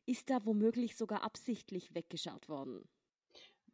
Ist 0.05 0.29
da 0.29 0.45
womöglich 0.45 0.97
sogar 0.97 1.23
absichtlich 1.23 1.93
weggeschaut 1.95 2.49
worden? 2.49 2.89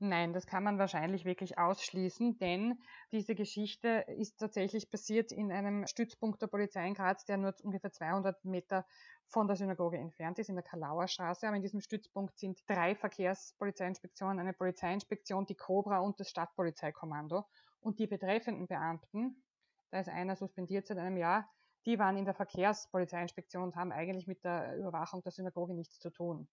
Nein, 0.01 0.31
das 0.31 0.47
kann 0.47 0.63
man 0.63 0.79
wahrscheinlich 0.79 1.25
wirklich 1.25 1.57
ausschließen, 1.57 2.37
denn 2.37 2.79
diese 3.11 3.35
Geschichte 3.35 4.05
ist 4.07 4.37
tatsächlich 4.37 4.89
passiert 4.89 5.33
in 5.33 5.51
einem 5.51 5.85
Stützpunkt 5.87 6.41
der 6.41 6.47
Polizei 6.47 6.87
in 6.87 6.93
Graz, 6.93 7.25
der 7.25 7.35
nur 7.35 7.53
ungefähr 7.63 7.91
200 7.91 8.45
Meter 8.45 8.85
von 9.27 9.47
der 9.47 9.57
Synagoge 9.57 9.97
entfernt 9.97 10.39
ist, 10.39 10.47
in 10.47 10.55
der 10.55 10.63
Kalauer 10.63 11.09
Straße. 11.09 11.45
Aber 11.45 11.57
in 11.57 11.61
diesem 11.61 11.81
Stützpunkt 11.81 12.37
sind 12.37 12.61
drei 12.67 12.95
Verkehrspolizeiinspektionen, 12.95 14.39
eine 14.39 14.53
Polizeiinspektion, 14.53 15.45
die 15.45 15.55
Cobra 15.55 15.99
und 15.99 16.17
das 16.19 16.29
Stadtpolizeikommando. 16.29 17.43
Und 17.81 17.99
die 17.99 18.07
betreffenden 18.07 18.67
Beamten, 18.67 19.43
da 19.91 19.99
ist 19.99 20.09
einer 20.09 20.37
suspendiert 20.37 20.87
seit 20.87 20.97
einem 20.97 21.17
Jahr, 21.17 21.49
die 21.85 21.99
waren 21.99 22.17
in 22.17 22.25
der 22.25 22.33
Verkehrspolizeiinspektion 22.33 23.63
und 23.63 23.75
haben 23.75 23.91
eigentlich 23.91 24.27
mit 24.27 24.43
der 24.43 24.77
Überwachung 24.77 25.21
der 25.23 25.31
Synagoge 25.31 25.73
nichts 25.73 25.99
zu 25.99 26.09
tun. 26.09 26.47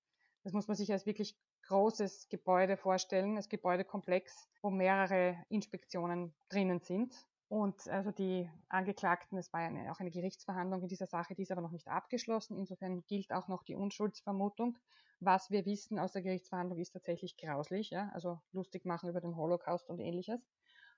Das 0.45 0.53
muss 0.53 0.69
man 0.69 0.77
sich 0.77 0.93
als 0.93 1.07
wirklich 1.07 1.37
großes 1.67 2.29
Gebäude 2.29 2.77
vorstellen, 2.77 3.35
das 3.35 3.49
Gebäudekomplex, 3.49 4.49
wo 4.63 4.71
mehrere 4.71 5.37
Inspektionen 5.49 6.35
drinnen 6.49 6.81
sind. 6.81 7.15
Und 7.49 7.89
also 7.89 8.11
die 8.11 8.51
Angeklagten, 8.69 9.39
es 9.39 9.53
war 9.53 9.63
ja 9.63 9.93
auch 9.93 10.01
eine 10.01 10.11
Gerichtsverhandlung 10.11 10.83
in 10.83 10.89
dieser 10.89 11.07
Sache, 11.07 11.35
die 11.35 11.43
ist 11.43 11.53
aber 11.53 11.63
noch 11.63 11.71
nicht 11.73 11.89
abgeschlossen. 11.89 12.59
Insofern 12.59 13.05
gilt 13.07 13.33
auch 13.33 13.49
noch 13.49 13.63
die 13.63 13.75
Unschuldsvermutung. 13.75 14.79
Was 15.21 15.51
wir 15.51 15.65
wissen 15.65 15.99
aus 15.99 16.13
der 16.13 16.23
Gerichtsverhandlung 16.23 16.79
ist 16.79 16.93
tatsächlich 16.93 17.37
grauslich, 17.37 17.91
ja, 17.91 18.11
also 18.13 18.41
lustig 18.53 18.85
machen 18.85 19.09
über 19.09 19.21
den 19.21 19.37
Holocaust 19.37 19.89
und 19.89 19.99
ähnliches. 19.99 20.41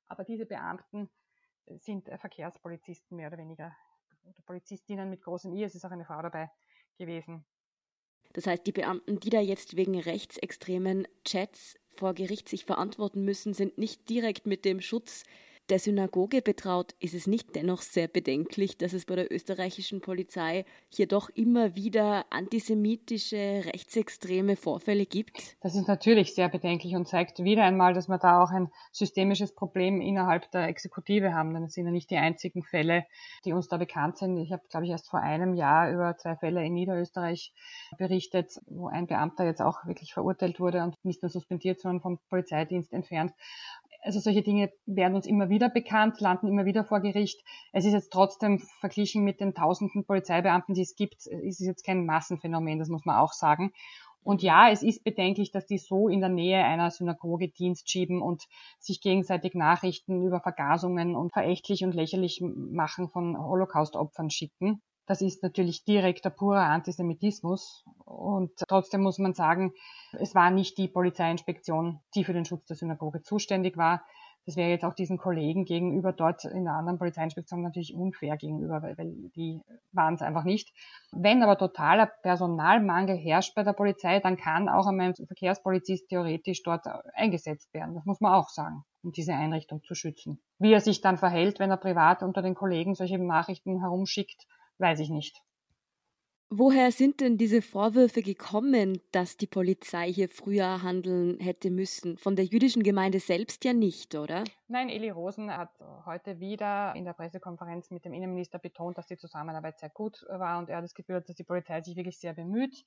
Aber 0.09 0.25
diese 0.25 0.47
Beamten 0.47 1.09
sind 1.67 2.09
Verkehrspolizisten 2.09 3.17
mehr 3.17 3.29
oder 3.29 3.39
weniger 3.39 3.77
oder 4.29 4.43
Polizistinnen 4.45 5.11
mit 5.11 5.23
großem 5.23 5.53
I. 5.53 5.65
Es 5.65 5.75
ist 5.75 5.85
auch 5.85 5.91
eine 5.91 6.05
Frau 6.05 6.21
dabei 6.23 6.51
gewesen. 6.99 7.45
Das 8.35 8.47
heißt, 8.47 8.67
die 8.67 8.73
Beamten, 8.73 9.21
die 9.21 9.31
da 9.31 9.41
jetzt 9.41 9.77
wegen 9.77 9.99
rechtsextremen 9.99 11.09
Chats 11.25 11.77
vor 11.89 12.15
Gericht 12.15 12.49
sich 12.49 12.65
verantworten 12.65 13.25
müssen, 13.25 13.55
sind 13.55 13.79
nicht 13.79 14.09
direkt 14.09 14.47
mit 14.47 14.65
dem 14.65 14.81
Schutz 14.81 15.25
der 15.71 15.79
Synagoge 15.79 16.43
betraut, 16.43 16.95
ist 17.01 17.15
es 17.15 17.27
nicht 17.27 17.55
dennoch 17.55 17.83
sehr 17.83 18.09
bedenklich, 18.09 18.79
dass 18.79 18.93
es 18.93 19.07
bei 19.07 19.17
der 19.17 19.33
österreichischen 19.33 20.01
Polizei 20.01 20.65
hier 20.89 21.07
doch 21.07 21.29
immer 21.31 21.75
wieder 21.75 22.27
antisemitische, 22.31 23.63
rechtsextreme 23.65 24.57
Vorfälle 24.57 25.07
gibt? 25.07 25.57
Das 25.61 25.75
ist 25.75 25.89
natürlich 25.89 26.35
sehr 26.35 26.49
bedenklich 26.49 26.95
und 26.95 27.09
zeigt 27.09 27.43
wieder 27.43 27.65
einmal, 27.65 27.95
dass 27.95 28.09
wir 28.09 28.19
da 28.19 28.43
auch 28.43 28.51
ein 28.51 28.71
systemisches 28.93 29.55
Problem 29.55 30.01
innerhalb 30.01 30.51
der 30.51 30.69
Exekutive 30.69 31.35
haben. 31.35 31.55
Denn 31.55 31.65
es 31.65 31.75
sind 31.75 31.87
ja 31.87 31.93
nicht 31.93 32.11
die 32.11 32.17
einzigen 32.17 32.63
Fälle, 32.63 33.05
die 33.45 33.53
uns 33.53 33.69
da 33.69 33.77
bekannt 33.77 34.19
sind. 34.19 34.39
Ich 34.39 34.53
habe, 34.53 34.63
glaube 34.71 34.87
ich, 34.87 34.91
erst 34.91 35.09
vor 35.09 35.21
einem 35.21 35.55
Jahr 35.55 35.91
über 35.91 36.17
zwei 36.17 36.37
Fälle 36.37 36.65
in 36.65 36.75
Niederösterreich 36.75 37.53
berichtet, 37.99 38.59
wo 38.67 38.89
ein 38.89 39.07
Beamter 39.07 39.45
jetzt 39.45 39.61
auch 39.61 39.87
wirklich 39.87 40.13
verurteilt 40.13 40.61
wurde 40.61 40.83
und 40.83 40.97
nicht 41.05 41.23
nur 41.23 41.31
suspendiert, 41.31 41.81
sondern 41.81 42.01
vom 42.01 42.19
Polizeidienst 42.29 42.93
entfernt. 42.93 43.33
Also 44.09 44.21
solche 44.21 44.41
Dinge 44.41 44.73
werden 44.87 45.17
uns 45.17 45.27
immer 45.27 45.51
wieder 45.51 45.69
bekannt, 45.69 46.19
landen 46.19 46.49
immer 46.49 46.65
wieder 46.65 46.83
vor 46.83 47.01
Gericht. 47.01 47.45
Es 47.75 47.85
ist 47.85 47.93
jetzt 47.93 48.11
trotzdem 48.11 48.59
verglichen 48.81 49.23
mit 49.23 49.39
den 49.39 49.53
tausenden 49.53 50.07
Polizeibeamten, 50.07 50.75
die 50.75 50.81
es 50.81 50.97
gibt, 50.97 51.27
ist 51.27 51.61
es 51.61 51.67
jetzt 51.67 51.85
kein 51.85 52.07
Massenphänomen, 52.07 52.79
das 52.79 52.89
muss 52.89 53.05
man 53.05 53.17
auch 53.17 53.35
sagen. 53.35 53.71
Und 54.23 54.43
ja, 54.43 54.71
es 54.71 54.83
ist 54.83 55.05
bedenklich, 55.05 55.51
dass 55.51 55.67
die 55.67 55.77
so 55.77 56.09
in 56.09 56.21
der 56.21 56.31
Nähe 56.31 56.65
einer 56.65 56.91
Synagoge 56.91 57.51
Dienst 57.51 57.91
schieben 57.91 58.23
und 58.23 58.45
sich 58.79 59.03
gegenseitig 59.03 59.53
Nachrichten 59.53 60.23
über 60.23 60.41
Vergasungen 60.41 61.15
und 61.15 61.35
verächtlich 61.35 61.85
und 61.85 61.95
lächerlich 61.95 62.41
machen 62.41 63.11
von 63.11 63.37
Holocaust-Opfern 63.37 64.31
schicken. 64.31 64.81
Das 65.09 65.23
ist 65.23 65.43
natürlich 65.43 65.87
direkter 65.87 66.29
purer 66.29 66.65
Antisemitismus. 66.65 67.83
Und 68.05 68.53
trotzdem 68.69 69.01
muss 69.01 69.19
man 69.19 69.33
sagen, 69.33 69.73
es 70.13 70.35
war 70.35 70.51
nicht 70.51 70.77
die 70.77 70.87
Polizeiinspektion, 70.87 72.01
die 72.15 72.25
für 72.25 72.35
den 72.35 72.45
Schutz 72.45 72.67
der 72.67 72.77
Synagoge 72.77 73.23
zuständig 73.23 73.79
war. 73.79 74.03
Das 74.45 74.57
wäre 74.57 74.69
jetzt 74.69 74.85
auch 74.85 74.95
diesen 74.95 75.17
Kollegen 75.17 75.65
gegenüber 75.65 76.13
dort 76.13 76.45
in 76.45 76.65
der 76.65 76.75
anderen 76.75 76.99
Polizeiinspektion 76.99 77.63
natürlich 77.63 77.95
unfair 77.95 78.37
gegenüber, 78.37 78.83
weil, 78.83 78.99
weil 78.99 79.15
die 79.35 79.63
waren 79.93 80.15
es 80.15 80.23
einfach 80.23 80.45
nicht. 80.45 80.75
Wenn 81.11 81.43
aber 81.43 81.57
totaler 81.57 82.07
Personalmangel 82.23 83.17
herrscht 83.17 83.55
bei 83.55 83.63
der 83.63 83.73
Polizei, 83.73 84.21
dann 84.21 84.37
kann 84.37 84.69
auch 84.69 84.87
ein 84.87 85.15
Verkehrspolizist 85.15 86.09
theoretisch 86.09 86.63
dort 86.63 86.87
eingesetzt 87.15 87.73
werden. 87.73 87.95
Das 87.95 88.05
muss 88.05 88.21
man 88.21 88.33
auch 88.35 88.49
sagen, 88.51 88.85
um 89.03 89.13
diese 89.13 89.33
Einrichtung 89.35 89.83
zu 89.83 89.95
schützen. 89.95 90.41
Wie 90.59 90.73
er 90.73 90.81
sich 90.81 91.01
dann 91.01 91.17
verhält, 91.17 91.61
wenn 91.61 91.71
er 91.71 91.77
privat 91.79 92.23
unter 92.23 92.43
den 92.43 92.55
Kollegen 92.55 92.95
solche 92.95 93.19
Nachrichten 93.19 93.81
herumschickt, 93.81 94.47
weiß 94.79 95.01
ich 95.01 95.11
nicht. 95.11 95.43
Woher 96.51 96.93
sind 96.93 97.21
denn 97.21 97.37
diese 97.37 97.61
Vorwürfe 97.61 98.23
gekommen, 98.23 99.03
dass 99.13 99.37
die 99.37 99.47
Polizei 99.47 100.11
hier 100.11 100.31
früher 100.31 100.83
handeln 100.83 101.39
hätte 101.41 101.71
müssen? 101.71 102.17
Von 102.17 102.37
der 102.37 102.47
jüdischen 102.47 102.83
Gemeinde 102.83 103.21
selbst 103.21 103.67
ja 103.67 103.75
nicht, 103.75 104.15
oder? 104.15 104.45
Nein, 104.67 104.89
Eli 104.89 105.11
Rosen 105.11 105.55
hat 105.55 105.69
heute 106.07 106.41
wieder 106.41 106.95
in 106.97 107.05
der 107.05 107.13
Pressekonferenz 107.13 107.91
mit 107.91 108.07
dem 108.07 108.15
Innenminister 108.15 108.59
betont, 108.59 108.97
dass 108.97 109.07
die 109.07 109.19
Zusammenarbeit 109.19 109.79
sehr 109.79 109.91
gut 109.91 110.25
war 110.31 110.59
und 110.59 110.71
er 110.71 110.79
hat 110.79 110.85
das 110.85 110.95
Gefühl, 110.95 111.21
dass 111.21 111.37
die 111.37 111.45
Polizei 111.45 111.83
sich 111.83 111.97
wirklich 111.97 112.19
sehr 112.19 112.33
bemüht. 112.33 112.83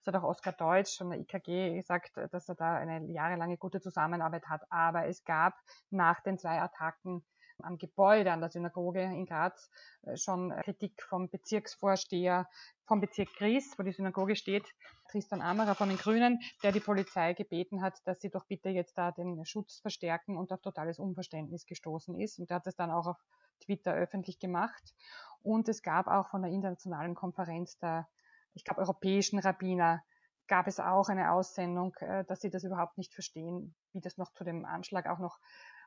Es 0.00 0.06
hat 0.06 0.14
auch 0.14 0.22
Oskar 0.22 0.52
Deutsch 0.52 0.96
von 0.96 1.10
der 1.10 1.18
IKG 1.18 1.74
gesagt, 1.74 2.12
dass 2.30 2.48
er 2.48 2.54
da 2.54 2.76
eine 2.76 3.10
jahrelange 3.10 3.56
gute 3.56 3.80
Zusammenarbeit 3.80 4.46
hat. 4.46 4.62
Aber 4.70 5.06
es 5.08 5.24
gab 5.24 5.54
nach 5.90 6.22
den 6.22 6.38
zwei 6.38 6.60
Attacken 6.60 7.24
am 7.64 7.78
Gebäude 7.78 8.32
an 8.32 8.40
der 8.40 8.50
Synagoge 8.50 9.02
in 9.02 9.26
Graz 9.26 9.70
äh, 10.02 10.16
schon 10.16 10.50
Kritik 10.62 11.02
vom 11.02 11.28
Bezirksvorsteher 11.28 12.48
vom 12.86 13.00
Bezirk 13.00 13.28
Gries, 13.36 13.78
wo 13.78 13.84
die 13.84 13.92
Synagoge 13.92 14.34
steht, 14.34 14.64
Tristan 15.10 15.40
Amerer 15.40 15.76
von 15.76 15.88
den 15.88 15.98
Grünen, 15.98 16.40
der 16.64 16.72
die 16.72 16.80
Polizei 16.80 17.34
gebeten 17.34 17.82
hat, 17.82 17.94
dass 18.04 18.20
sie 18.20 18.30
doch 18.30 18.46
bitte 18.46 18.68
jetzt 18.68 18.98
da 18.98 19.12
den 19.12 19.44
Schutz 19.44 19.78
verstärken 19.78 20.36
und 20.36 20.52
auf 20.52 20.60
totales 20.60 20.98
Unverständnis 20.98 21.66
gestoßen 21.66 22.18
ist. 22.18 22.40
Und 22.40 22.50
der 22.50 22.56
hat 22.56 22.66
es 22.66 22.74
dann 22.74 22.90
auch 22.90 23.06
auf 23.06 23.16
Twitter 23.60 23.92
öffentlich 23.94 24.40
gemacht. 24.40 24.94
Und 25.42 25.68
es 25.68 25.82
gab 25.82 26.08
auch 26.08 26.30
von 26.30 26.42
der 26.42 26.50
internationalen 26.50 27.14
Konferenz 27.14 27.78
der, 27.78 28.08
ich 28.54 28.64
glaube, 28.64 28.80
europäischen 28.80 29.38
Rabbiner, 29.38 30.02
gab 30.48 30.66
es 30.66 30.80
auch 30.80 31.08
eine 31.08 31.30
Aussendung, 31.30 31.94
äh, 32.00 32.24
dass 32.24 32.40
sie 32.40 32.50
das 32.50 32.64
überhaupt 32.64 32.98
nicht 32.98 33.14
verstehen, 33.14 33.74
wie 33.92 34.00
das 34.00 34.18
noch 34.18 34.32
zu 34.32 34.42
dem 34.42 34.64
Anschlag 34.64 35.06
auch 35.06 35.20
noch 35.20 35.38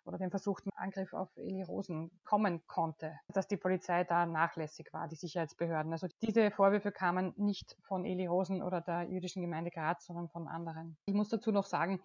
oder 0.05 0.17
dem 0.17 0.31
versuchten 0.31 0.69
Angriff 0.75 1.13
auf 1.13 1.29
Eli 1.36 1.63
Rosen 1.63 2.12
kommen 2.24 2.65
konnte, 2.67 3.19
dass 3.29 3.48
die 3.48 3.57
Polizei 3.57 4.03
da 4.03 4.25
nachlässig 4.25 4.91
war, 4.91 5.07
die 5.07 5.15
Sicherheitsbehörden. 5.15 5.91
Also 5.91 6.07
diese 6.22 6.51
Vorwürfe 6.51 6.91
kamen 6.91 7.33
nicht 7.38 7.77
von 7.83 8.05
Eli 8.05 8.27
Rosen 8.27 8.62
oder 8.62 8.81
der 8.81 9.03
jüdischen 9.03 9.41
Gemeinde 9.41 9.72
Graz, 9.72 10.05
sondern 10.05 10.29
von 10.29 10.48
anderen. 10.48 10.98
Ich 11.05 11.13
muss 11.13 11.29
dazu 11.29 11.51
noch 11.51 11.65
sagen, 11.65 12.01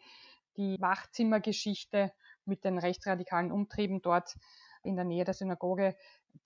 die 0.56 0.76
Wachzimmergeschichte 0.80 2.12
mit 2.44 2.64
den 2.64 2.78
rechtsradikalen 2.78 3.52
Umtrieben 3.52 4.02
dort 4.02 4.34
in 4.82 4.96
der 4.96 5.04
Nähe 5.04 5.24
der 5.24 5.34
Synagoge, 5.34 5.96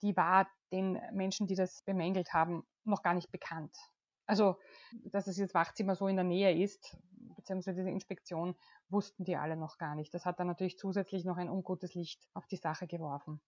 die 0.01 0.15
war 0.15 0.47
den 0.71 0.99
Menschen, 1.11 1.47
die 1.47 1.55
das 1.55 1.81
bemängelt 1.83 2.33
haben, 2.33 2.63
noch 2.83 3.03
gar 3.03 3.13
nicht 3.13 3.31
bekannt. 3.31 3.75
Also, 4.25 4.57
dass 5.05 5.27
es 5.27 5.37
jetzt 5.37 5.53
Wachzimmer 5.53 5.95
so 5.95 6.07
in 6.07 6.15
der 6.15 6.25
Nähe 6.25 6.63
ist, 6.63 6.97
beziehungsweise 7.35 7.77
diese 7.77 7.89
Inspektion, 7.89 8.55
wussten 8.89 9.25
die 9.25 9.35
alle 9.35 9.57
noch 9.57 9.77
gar 9.77 9.95
nicht. 9.95 10.13
Das 10.13 10.25
hat 10.25 10.39
dann 10.39 10.47
natürlich 10.47 10.77
zusätzlich 10.77 11.25
noch 11.25 11.37
ein 11.37 11.49
ungutes 11.49 11.93
Licht 11.93 12.27
auf 12.33 12.47
die 12.47 12.57
Sache 12.57 12.87
geworfen. 12.87 13.41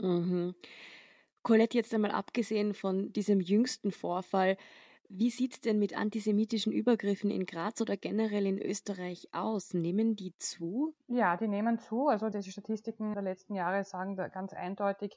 Mhm. 0.00 0.54
Colette, 1.42 1.78
jetzt 1.78 1.94
einmal 1.94 2.10
abgesehen 2.10 2.74
von 2.74 3.12
diesem 3.12 3.40
jüngsten 3.40 3.92
Vorfall, 3.92 4.56
wie 5.08 5.30
sieht 5.30 5.52
es 5.54 5.60
denn 5.60 5.78
mit 5.78 5.96
antisemitischen 5.96 6.72
Übergriffen 6.72 7.30
in 7.30 7.46
Graz 7.46 7.80
oder 7.80 7.96
generell 7.96 8.46
in 8.46 8.60
Österreich 8.60 9.28
aus? 9.32 9.72
Nehmen 9.72 10.16
die 10.16 10.36
zu? 10.38 10.96
Ja, 11.06 11.36
die 11.36 11.46
nehmen 11.46 11.78
zu. 11.78 12.08
Also 12.08 12.28
die 12.28 12.42
Statistiken 12.42 13.14
der 13.14 13.22
letzten 13.22 13.54
Jahre 13.54 13.84
sagen 13.84 14.16
da 14.16 14.26
ganz 14.28 14.52
eindeutig, 14.52 15.16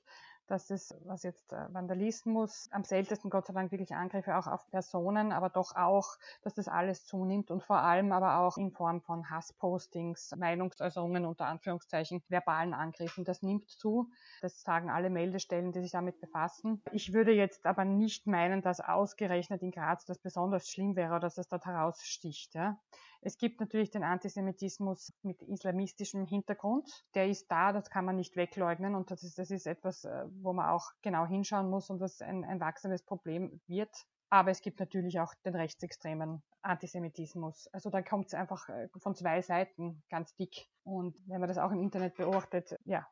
dass 0.49 0.69
es, 0.69 0.95
was 1.05 1.23
jetzt 1.23 1.53
äh, 1.53 1.73
Vandalismus, 1.73 2.67
am 2.71 2.83
seltensten 2.83 3.29
Gott 3.29 3.47
sei 3.47 3.53
Dank 3.53 3.71
wirklich 3.71 3.93
Angriffe 3.93 4.37
auch 4.37 4.47
auf 4.47 4.67
Personen, 4.69 5.31
aber 5.31 5.49
doch 5.49 5.75
auch, 5.75 6.17
dass 6.43 6.55
das 6.55 6.67
alles 6.67 7.05
zunimmt 7.05 7.51
und 7.51 7.63
vor 7.63 7.77
allem 7.77 8.11
aber 8.11 8.39
auch 8.39 8.57
in 8.57 8.71
Form 8.71 9.01
von 9.01 9.29
Hasspostings, 9.29 10.35
Meinungsäußerungen 10.35 11.25
unter 11.25 11.45
Anführungszeichen, 11.45 12.23
verbalen 12.27 12.73
Angriffen. 12.73 13.23
Das 13.23 13.41
nimmt 13.41 13.69
zu. 13.69 14.09
Das 14.41 14.61
sagen 14.61 14.89
alle 14.89 15.09
Meldestellen, 15.09 15.71
die 15.71 15.81
sich 15.81 15.91
damit 15.91 16.19
befassen. 16.19 16.81
Ich 16.91 17.13
würde 17.13 17.31
jetzt 17.31 17.65
aber 17.65 17.85
nicht 17.85 18.27
meinen, 18.27 18.61
dass 18.61 18.79
ausgerechnet 18.79 19.61
in 19.61 19.71
Graz 19.71 20.05
das 20.05 20.17
besonders 20.19 20.69
schlimm 20.69 20.95
wäre 20.95 21.11
oder 21.11 21.21
dass 21.21 21.37
es 21.37 21.47
dort 21.47 21.65
heraussticht. 21.65 22.55
Ja. 22.55 22.79
Es 23.21 23.37
gibt 23.37 23.59
natürlich 23.59 23.91
den 23.91 24.03
Antisemitismus 24.03 25.13
mit 25.23 25.41
islamistischem 25.41 26.25
Hintergrund. 26.25 27.03
Der 27.15 27.27
ist 27.27 27.51
da, 27.51 27.73
das 27.73 27.89
kann 27.89 28.05
man 28.05 28.15
nicht 28.15 28.35
wegleugnen 28.35 28.95
und 28.95 29.11
das 29.11 29.23
ist, 29.23 29.37
das 29.37 29.51
ist 29.51 29.67
etwas, 29.67 30.05
äh, 30.05 30.25
wo 30.41 30.53
man 30.53 30.69
auch 30.69 30.91
genau 31.01 31.25
hinschauen 31.25 31.69
muss 31.69 31.89
und 31.89 31.99
das 31.99 32.21
ein, 32.21 32.45
ein 32.45 32.59
wachsendes 32.59 33.03
Problem 33.03 33.59
wird. 33.67 34.05
Aber 34.29 34.51
es 34.51 34.61
gibt 34.61 34.79
natürlich 34.79 35.19
auch 35.19 35.33
den 35.43 35.55
rechtsextremen 35.55 36.43
Antisemitismus. 36.61 37.67
Also 37.73 37.89
da 37.89 38.01
kommt 38.01 38.27
es 38.27 38.33
einfach 38.33 38.69
äh, 38.69 38.87
von 38.99 39.15
zwei 39.15 39.41
Seiten 39.41 40.03
ganz 40.09 40.35
dick. 40.35 40.69
Und 40.83 41.17
wenn 41.27 41.39
man 41.39 41.49
das 41.49 41.57
auch 41.57 41.71
im 41.71 41.81
Internet 41.81 42.15
beobachtet, 42.15 42.75
ja, 42.85 43.07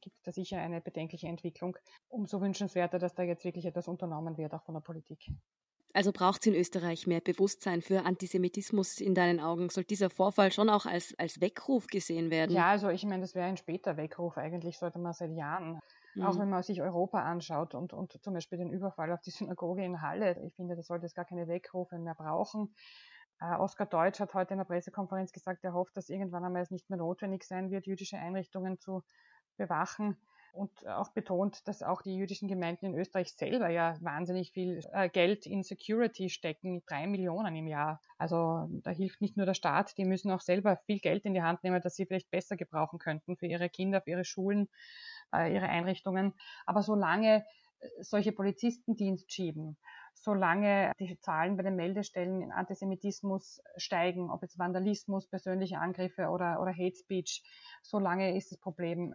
gibt 0.00 0.16
es 0.16 0.22
da 0.22 0.32
sicher 0.32 0.58
eine 0.58 0.80
bedenkliche 0.80 1.26
Entwicklung. 1.26 1.76
Umso 2.08 2.40
wünschenswerter, 2.40 2.98
dass 2.98 3.14
da 3.14 3.24
jetzt 3.24 3.44
wirklich 3.44 3.66
etwas 3.66 3.88
unternommen 3.88 4.38
wird, 4.38 4.54
auch 4.54 4.62
von 4.62 4.74
der 4.74 4.80
Politik. 4.80 5.26
Also 5.94 6.10
braucht 6.10 6.40
es 6.40 6.48
in 6.48 6.56
Österreich 6.56 7.06
mehr 7.06 7.20
Bewusstsein 7.20 7.80
für 7.80 8.04
Antisemitismus 8.04 9.00
in 9.00 9.14
deinen 9.14 9.38
Augen? 9.38 9.68
Soll 9.68 9.84
dieser 9.84 10.10
Vorfall 10.10 10.50
schon 10.50 10.68
auch 10.68 10.86
als, 10.86 11.14
als 11.18 11.40
Weckruf 11.40 11.86
gesehen 11.86 12.32
werden? 12.32 12.50
Ja, 12.50 12.66
also 12.66 12.88
ich 12.88 13.04
meine, 13.04 13.20
das 13.20 13.36
wäre 13.36 13.46
ein 13.46 13.56
später 13.56 13.96
Weckruf. 13.96 14.36
Eigentlich 14.36 14.76
sollte 14.76 14.98
man 14.98 15.12
seit 15.12 15.30
Jahren, 15.30 15.80
mhm. 16.16 16.22
auch 16.24 16.36
wenn 16.36 16.50
man 16.50 16.64
sich 16.64 16.82
Europa 16.82 17.22
anschaut 17.22 17.76
und, 17.76 17.92
und 17.92 18.20
zum 18.24 18.34
Beispiel 18.34 18.58
den 18.58 18.70
Überfall 18.70 19.12
auf 19.12 19.20
die 19.20 19.30
Synagoge 19.30 19.84
in 19.84 20.02
Halle, 20.02 20.36
ich 20.44 20.56
finde, 20.56 20.74
da 20.74 20.82
sollte 20.82 21.06
es 21.06 21.14
gar 21.14 21.26
keine 21.26 21.46
Weckrufe 21.46 21.96
mehr 21.96 22.16
brauchen. 22.16 22.74
Äh, 23.40 23.54
Oskar 23.54 23.86
Deutsch 23.86 24.18
hat 24.18 24.34
heute 24.34 24.54
in 24.54 24.58
der 24.58 24.64
Pressekonferenz 24.64 25.30
gesagt, 25.30 25.62
er 25.62 25.74
hofft, 25.74 25.96
dass 25.96 26.08
irgendwann 26.08 26.44
einmal 26.44 26.62
es 26.62 26.72
nicht 26.72 26.90
mehr 26.90 26.98
notwendig 26.98 27.44
sein 27.44 27.70
wird, 27.70 27.86
jüdische 27.86 28.18
Einrichtungen 28.18 28.80
zu 28.80 29.04
bewachen 29.56 30.16
und 30.54 30.86
auch 30.86 31.10
betont, 31.10 31.66
dass 31.66 31.82
auch 31.82 32.00
die 32.02 32.14
jüdischen 32.14 32.48
Gemeinden 32.48 32.86
in 32.86 32.94
Österreich 32.94 33.32
selber 33.32 33.68
ja 33.68 33.96
wahnsinnig 34.00 34.52
viel 34.52 34.80
äh, 34.92 35.08
Geld 35.08 35.46
in 35.46 35.62
Security 35.62 36.30
stecken, 36.30 36.82
drei 36.86 37.06
Millionen 37.06 37.56
im 37.56 37.66
Jahr. 37.66 38.00
Also 38.18 38.68
da 38.82 38.90
hilft 38.90 39.20
nicht 39.20 39.36
nur 39.36 39.46
der 39.46 39.54
Staat, 39.54 39.98
die 39.98 40.04
müssen 40.04 40.30
auch 40.30 40.40
selber 40.40 40.78
viel 40.86 41.00
Geld 41.00 41.24
in 41.24 41.34
die 41.34 41.42
Hand 41.42 41.64
nehmen, 41.64 41.80
das 41.82 41.96
sie 41.96 42.06
vielleicht 42.06 42.30
besser 42.30 42.56
gebrauchen 42.56 42.98
könnten 42.98 43.36
für 43.36 43.46
ihre 43.46 43.68
Kinder, 43.68 44.00
für 44.00 44.10
ihre 44.10 44.24
Schulen, 44.24 44.68
äh, 45.34 45.52
ihre 45.52 45.68
Einrichtungen. 45.68 46.34
Aber 46.66 46.82
solange 46.82 47.44
äh, 47.80 47.88
solche 48.00 48.32
Polizistendienst 48.32 49.32
schieben, 49.32 49.76
solange 50.14 50.92
die 50.98 51.18
Zahlen 51.18 51.56
bei 51.56 51.62
den 51.62 51.76
Meldestellen 51.76 52.40
in 52.42 52.52
Antisemitismus 52.52 53.60
steigen, 53.76 54.30
ob 54.30 54.42
jetzt 54.42 54.58
Vandalismus, 54.58 55.28
persönliche 55.28 55.78
Angriffe 55.78 56.28
oder, 56.28 56.60
oder 56.60 56.72
Hate 56.72 56.96
Speech, 56.96 57.42
solange 57.82 58.36
ist 58.36 58.50
das 58.50 58.58
Problem 58.58 59.14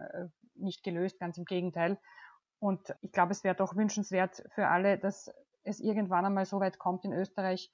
nicht 0.56 0.84
gelöst, 0.84 1.20
ganz 1.20 1.38
im 1.38 1.46
Gegenteil. 1.46 1.98
Und 2.60 2.94
ich 3.02 3.12
glaube, 3.12 3.32
es 3.32 3.44
wäre 3.44 3.56
doch 3.56 3.76
wünschenswert 3.76 4.44
für 4.54 4.68
alle, 4.68 4.98
dass 4.98 5.32
es 5.64 5.80
irgendwann 5.80 6.26
einmal 6.26 6.46
so 6.46 6.60
weit 6.60 6.78
kommt 6.78 7.06
in 7.06 7.14
Österreich, 7.14 7.72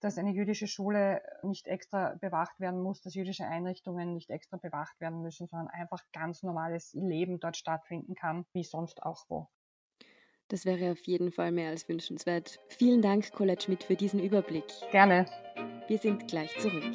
dass 0.00 0.18
eine 0.18 0.32
jüdische 0.32 0.66
Schule 0.66 1.22
nicht 1.42 1.68
extra 1.68 2.16
bewacht 2.20 2.58
werden 2.58 2.82
muss, 2.82 3.02
dass 3.02 3.14
jüdische 3.14 3.46
Einrichtungen 3.46 4.14
nicht 4.14 4.30
extra 4.30 4.56
bewacht 4.56 5.00
werden 5.00 5.22
müssen, 5.22 5.46
sondern 5.46 5.68
einfach 5.68 6.02
ganz 6.12 6.42
normales 6.42 6.92
Leben 6.94 7.38
dort 7.38 7.56
stattfinden 7.56 8.14
kann, 8.14 8.44
wie 8.52 8.64
sonst 8.64 9.02
auch 9.02 9.24
wo. 9.28 9.48
Das 10.52 10.66
wäre 10.66 10.92
auf 10.92 11.00
jeden 11.06 11.32
Fall 11.32 11.50
mehr 11.50 11.70
als 11.70 11.88
wünschenswert. 11.88 12.60
Vielen 12.68 13.00
Dank, 13.00 13.32
Colette 13.32 13.64
Schmidt, 13.64 13.84
für 13.84 13.96
diesen 13.96 14.22
Überblick. 14.22 14.64
Gerne. 14.90 15.24
Wir 15.88 15.96
sind 15.96 16.28
gleich 16.28 16.50
zurück. 16.58 16.92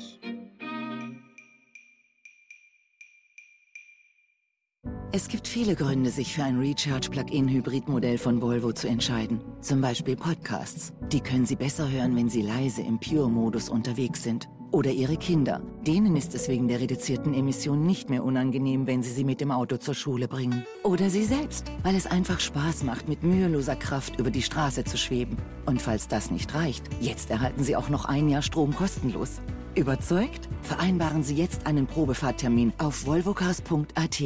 Es 5.12 5.28
gibt 5.28 5.48
viele 5.48 5.74
Gründe, 5.74 6.12
sich 6.12 6.36
für 6.36 6.44
ein 6.44 6.60
Recharge-Plug-in-Hybrid-Modell 6.60 8.20
von 8.20 8.40
Volvo 8.44 8.74
zu 8.74 8.88
entscheiden. 8.88 9.42
Zum 9.62 9.82
Beispiel 9.82 10.16
Podcasts. 10.16 10.94
Die 11.12 11.22
können 11.22 11.48
Sie 11.48 11.56
besser 11.56 11.90
hören, 11.90 12.16
wenn 12.16 12.30
Sie 12.30 12.44
leise 12.44 12.84
im 12.84 13.00
Pure-Modus 13.00 13.70
unterwegs 13.70 14.22
sind. 14.22 14.48
Oder 14.72 14.92
Ihre 14.92 15.18
Kinder. 15.18 15.62
Denen 15.86 16.16
ist 16.18 16.36
es 16.36 16.50
wegen 16.50 16.68
der 16.68 16.82
reduzierten 16.82 17.34
Emission 17.34 17.86
nicht 17.86 18.10
mehr 18.10 18.24
unangenehm, 18.24 18.86
wenn 18.86 19.02
Sie 19.02 19.12
sie 19.12 19.24
mit 19.24 19.40
dem 19.40 19.52
Auto 19.52 19.78
zur 19.78 19.94
Schule 19.94 20.28
bringen. 20.28 20.66
Oder 20.84 21.10
Sie 21.10 21.24
selbst, 21.24 21.72
weil 21.84 21.96
es 21.96 22.06
einfach 22.06 22.40
Spaß 22.40 22.84
macht, 22.84 23.08
mit 23.08 23.24
müheloser 23.24 23.76
Kraft 23.76 24.20
über 24.20 24.30
die 24.30 24.42
Straße 24.42 24.84
zu 24.84 24.98
schweben. 24.98 25.38
Und 25.66 25.82
falls 25.82 26.08
das 26.08 26.32
nicht 26.32 26.54
reicht, 26.54 26.84
jetzt 27.00 27.30
erhalten 27.30 27.64
Sie 27.64 27.76
auch 27.76 27.90
noch 27.90 28.06
ein 28.06 28.28
Jahr 28.30 28.42
Strom 28.42 28.76
kostenlos. 28.76 29.40
Überzeugt? 29.76 30.50
Vereinbaren 30.64 31.24
Sie 31.24 31.36
jetzt 31.36 31.66
einen 31.66 31.88
Probefahrttermin 31.88 32.74
auf 32.78 33.06
volvocars.at. 33.06 34.22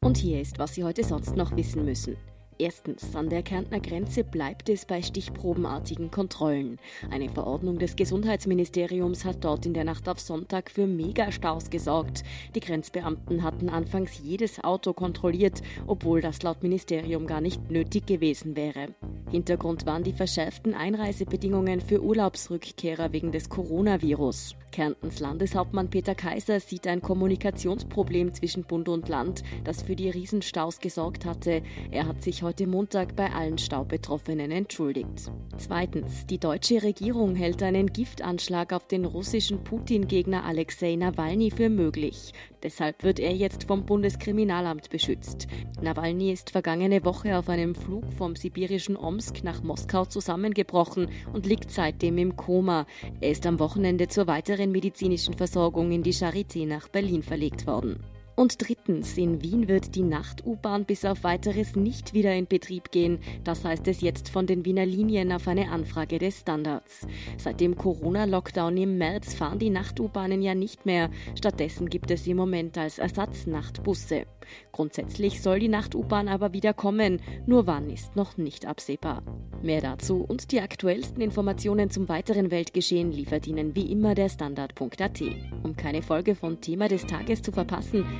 Und 0.00 0.16
hier 0.16 0.40
ist, 0.40 0.58
was 0.58 0.74
Sie 0.74 0.84
heute 0.84 1.04
sonst 1.04 1.36
noch 1.36 1.54
wissen 1.56 1.84
müssen. 1.84 2.16
Erstens, 2.58 3.14
an 3.14 3.28
der 3.28 3.42
Kärntner 3.42 3.80
Grenze 3.80 4.24
bleibt 4.24 4.70
es 4.70 4.86
bei 4.86 5.02
stichprobenartigen 5.02 6.10
Kontrollen. 6.10 6.78
Eine 7.10 7.28
Verordnung 7.28 7.78
des 7.78 7.96
Gesundheitsministeriums 7.96 9.26
hat 9.26 9.44
dort 9.44 9.66
in 9.66 9.74
der 9.74 9.84
Nacht 9.84 10.08
auf 10.08 10.20
Sonntag 10.20 10.70
für 10.70 10.86
Megastaus 10.86 11.68
gesorgt. 11.68 12.24
Die 12.54 12.60
Grenzbeamten 12.60 13.42
hatten 13.42 13.68
anfangs 13.68 14.18
jedes 14.22 14.64
Auto 14.64 14.94
kontrolliert, 14.94 15.60
obwohl 15.86 16.22
das 16.22 16.42
laut 16.42 16.62
Ministerium 16.62 17.26
gar 17.26 17.42
nicht 17.42 17.70
nötig 17.70 18.06
gewesen 18.06 18.56
wäre. 18.56 18.88
Hintergrund 19.30 19.84
waren 19.84 20.04
die 20.04 20.14
verschärften 20.14 20.72
Einreisebedingungen 20.72 21.82
für 21.82 22.02
Urlaubsrückkehrer 22.02 23.12
wegen 23.12 23.32
des 23.32 23.50
Coronavirus. 23.50 24.56
Kärntens 24.76 25.20
Landeshauptmann 25.20 25.88
Peter 25.88 26.14
Kaiser 26.14 26.60
sieht 26.60 26.86
ein 26.86 27.00
Kommunikationsproblem 27.00 28.34
zwischen 28.34 28.64
Bund 28.64 28.90
und 28.90 29.08
Land, 29.08 29.42
das 29.64 29.80
für 29.80 29.96
die 29.96 30.10
Riesenstaus 30.10 30.80
gesorgt 30.80 31.24
hatte. 31.24 31.62
Er 31.90 32.06
hat 32.06 32.22
sich 32.22 32.42
heute 32.42 32.66
Montag 32.66 33.16
bei 33.16 33.32
allen 33.32 33.56
Staubetroffenen 33.56 34.50
entschuldigt. 34.50 35.32
Zweitens, 35.56 36.26
die 36.26 36.36
deutsche 36.36 36.82
Regierung 36.82 37.36
hält 37.36 37.62
einen 37.62 37.86
Giftanschlag 37.86 38.74
auf 38.74 38.86
den 38.86 39.06
russischen 39.06 39.64
Putin-Gegner 39.64 40.44
Alexei 40.44 40.94
Nawalny 40.96 41.50
für 41.50 41.70
möglich. 41.70 42.34
Deshalb 42.62 43.02
wird 43.02 43.18
er 43.18 43.32
jetzt 43.32 43.64
vom 43.64 43.86
Bundeskriminalamt 43.86 44.90
beschützt. 44.90 45.46
Nawalny 45.80 46.32
ist 46.32 46.50
vergangene 46.50 47.02
Woche 47.04 47.38
auf 47.38 47.48
einem 47.48 47.74
Flug 47.74 48.04
vom 48.18 48.36
sibirischen 48.36 48.96
Omsk 48.96 49.42
nach 49.42 49.62
Moskau 49.62 50.04
zusammengebrochen 50.04 51.08
und 51.32 51.46
liegt 51.46 51.70
seitdem 51.70 52.18
im 52.18 52.36
Koma. 52.36 52.86
Er 53.20 53.30
ist 53.30 53.46
am 53.46 53.58
Wochenende 53.58 54.08
zur 54.08 54.26
weiteren 54.26 54.65
medizinischen 54.70 55.34
Versorgung 55.34 55.90
in 55.90 56.02
die 56.02 56.14
Charité 56.14 56.66
nach 56.66 56.88
Berlin 56.88 57.22
verlegt 57.22 57.66
worden. 57.66 58.04
Und 58.36 58.68
drittens, 58.68 59.16
in 59.16 59.42
Wien 59.42 59.66
wird 59.66 59.94
die 59.94 60.02
Nacht-U-Bahn 60.02 60.84
bis 60.84 61.06
auf 61.06 61.24
weiteres 61.24 61.74
nicht 61.74 62.12
wieder 62.12 62.34
in 62.34 62.46
Betrieb 62.46 62.90
gehen. 62.90 63.18
Das 63.44 63.64
heißt 63.64 63.88
es 63.88 64.02
jetzt 64.02 64.28
von 64.28 64.46
den 64.46 64.66
Wiener 64.66 64.84
Linien 64.84 65.32
auf 65.32 65.48
eine 65.48 65.70
Anfrage 65.70 66.18
des 66.18 66.40
Standards. 66.40 67.06
Seit 67.38 67.60
dem 67.60 67.76
Corona-Lockdown 67.76 68.76
im 68.76 68.98
März 68.98 69.32
fahren 69.32 69.58
die 69.58 69.70
Nacht-U-Bahnen 69.70 70.42
ja 70.42 70.54
nicht 70.54 70.84
mehr. 70.84 71.10
Stattdessen 71.34 71.88
gibt 71.88 72.10
es 72.10 72.26
im 72.26 72.36
Moment 72.36 72.76
als 72.76 72.98
Ersatz 72.98 73.46
Nachtbusse. 73.46 74.26
Grundsätzlich 74.70 75.42
soll 75.42 75.58
die 75.58 75.68
Nacht-U-Bahn 75.68 76.28
aber 76.28 76.52
wieder 76.52 76.74
kommen, 76.74 77.20
nur 77.46 77.66
wann 77.66 77.88
ist 77.88 78.16
noch 78.16 78.36
nicht 78.36 78.66
absehbar. 78.66 79.22
Mehr 79.62 79.80
dazu 79.80 80.22
und 80.22 80.52
die 80.52 80.60
aktuellsten 80.60 81.22
Informationen 81.22 81.90
zum 81.90 82.08
weiteren 82.08 82.50
Weltgeschehen 82.50 83.10
liefert 83.10 83.46
Ihnen 83.46 83.74
wie 83.74 83.90
immer 83.90 84.14
der 84.14 84.28
Standard.at. 84.28 85.22
Um 85.62 85.74
keine 85.76 86.02
Folge 86.02 86.34
von 86.34 86.60
Thema 86.60 86.88
des 86.88 87.06
Tages 87.06 87.42
zu 87.42 87.50
verpassen, 87.50 88.04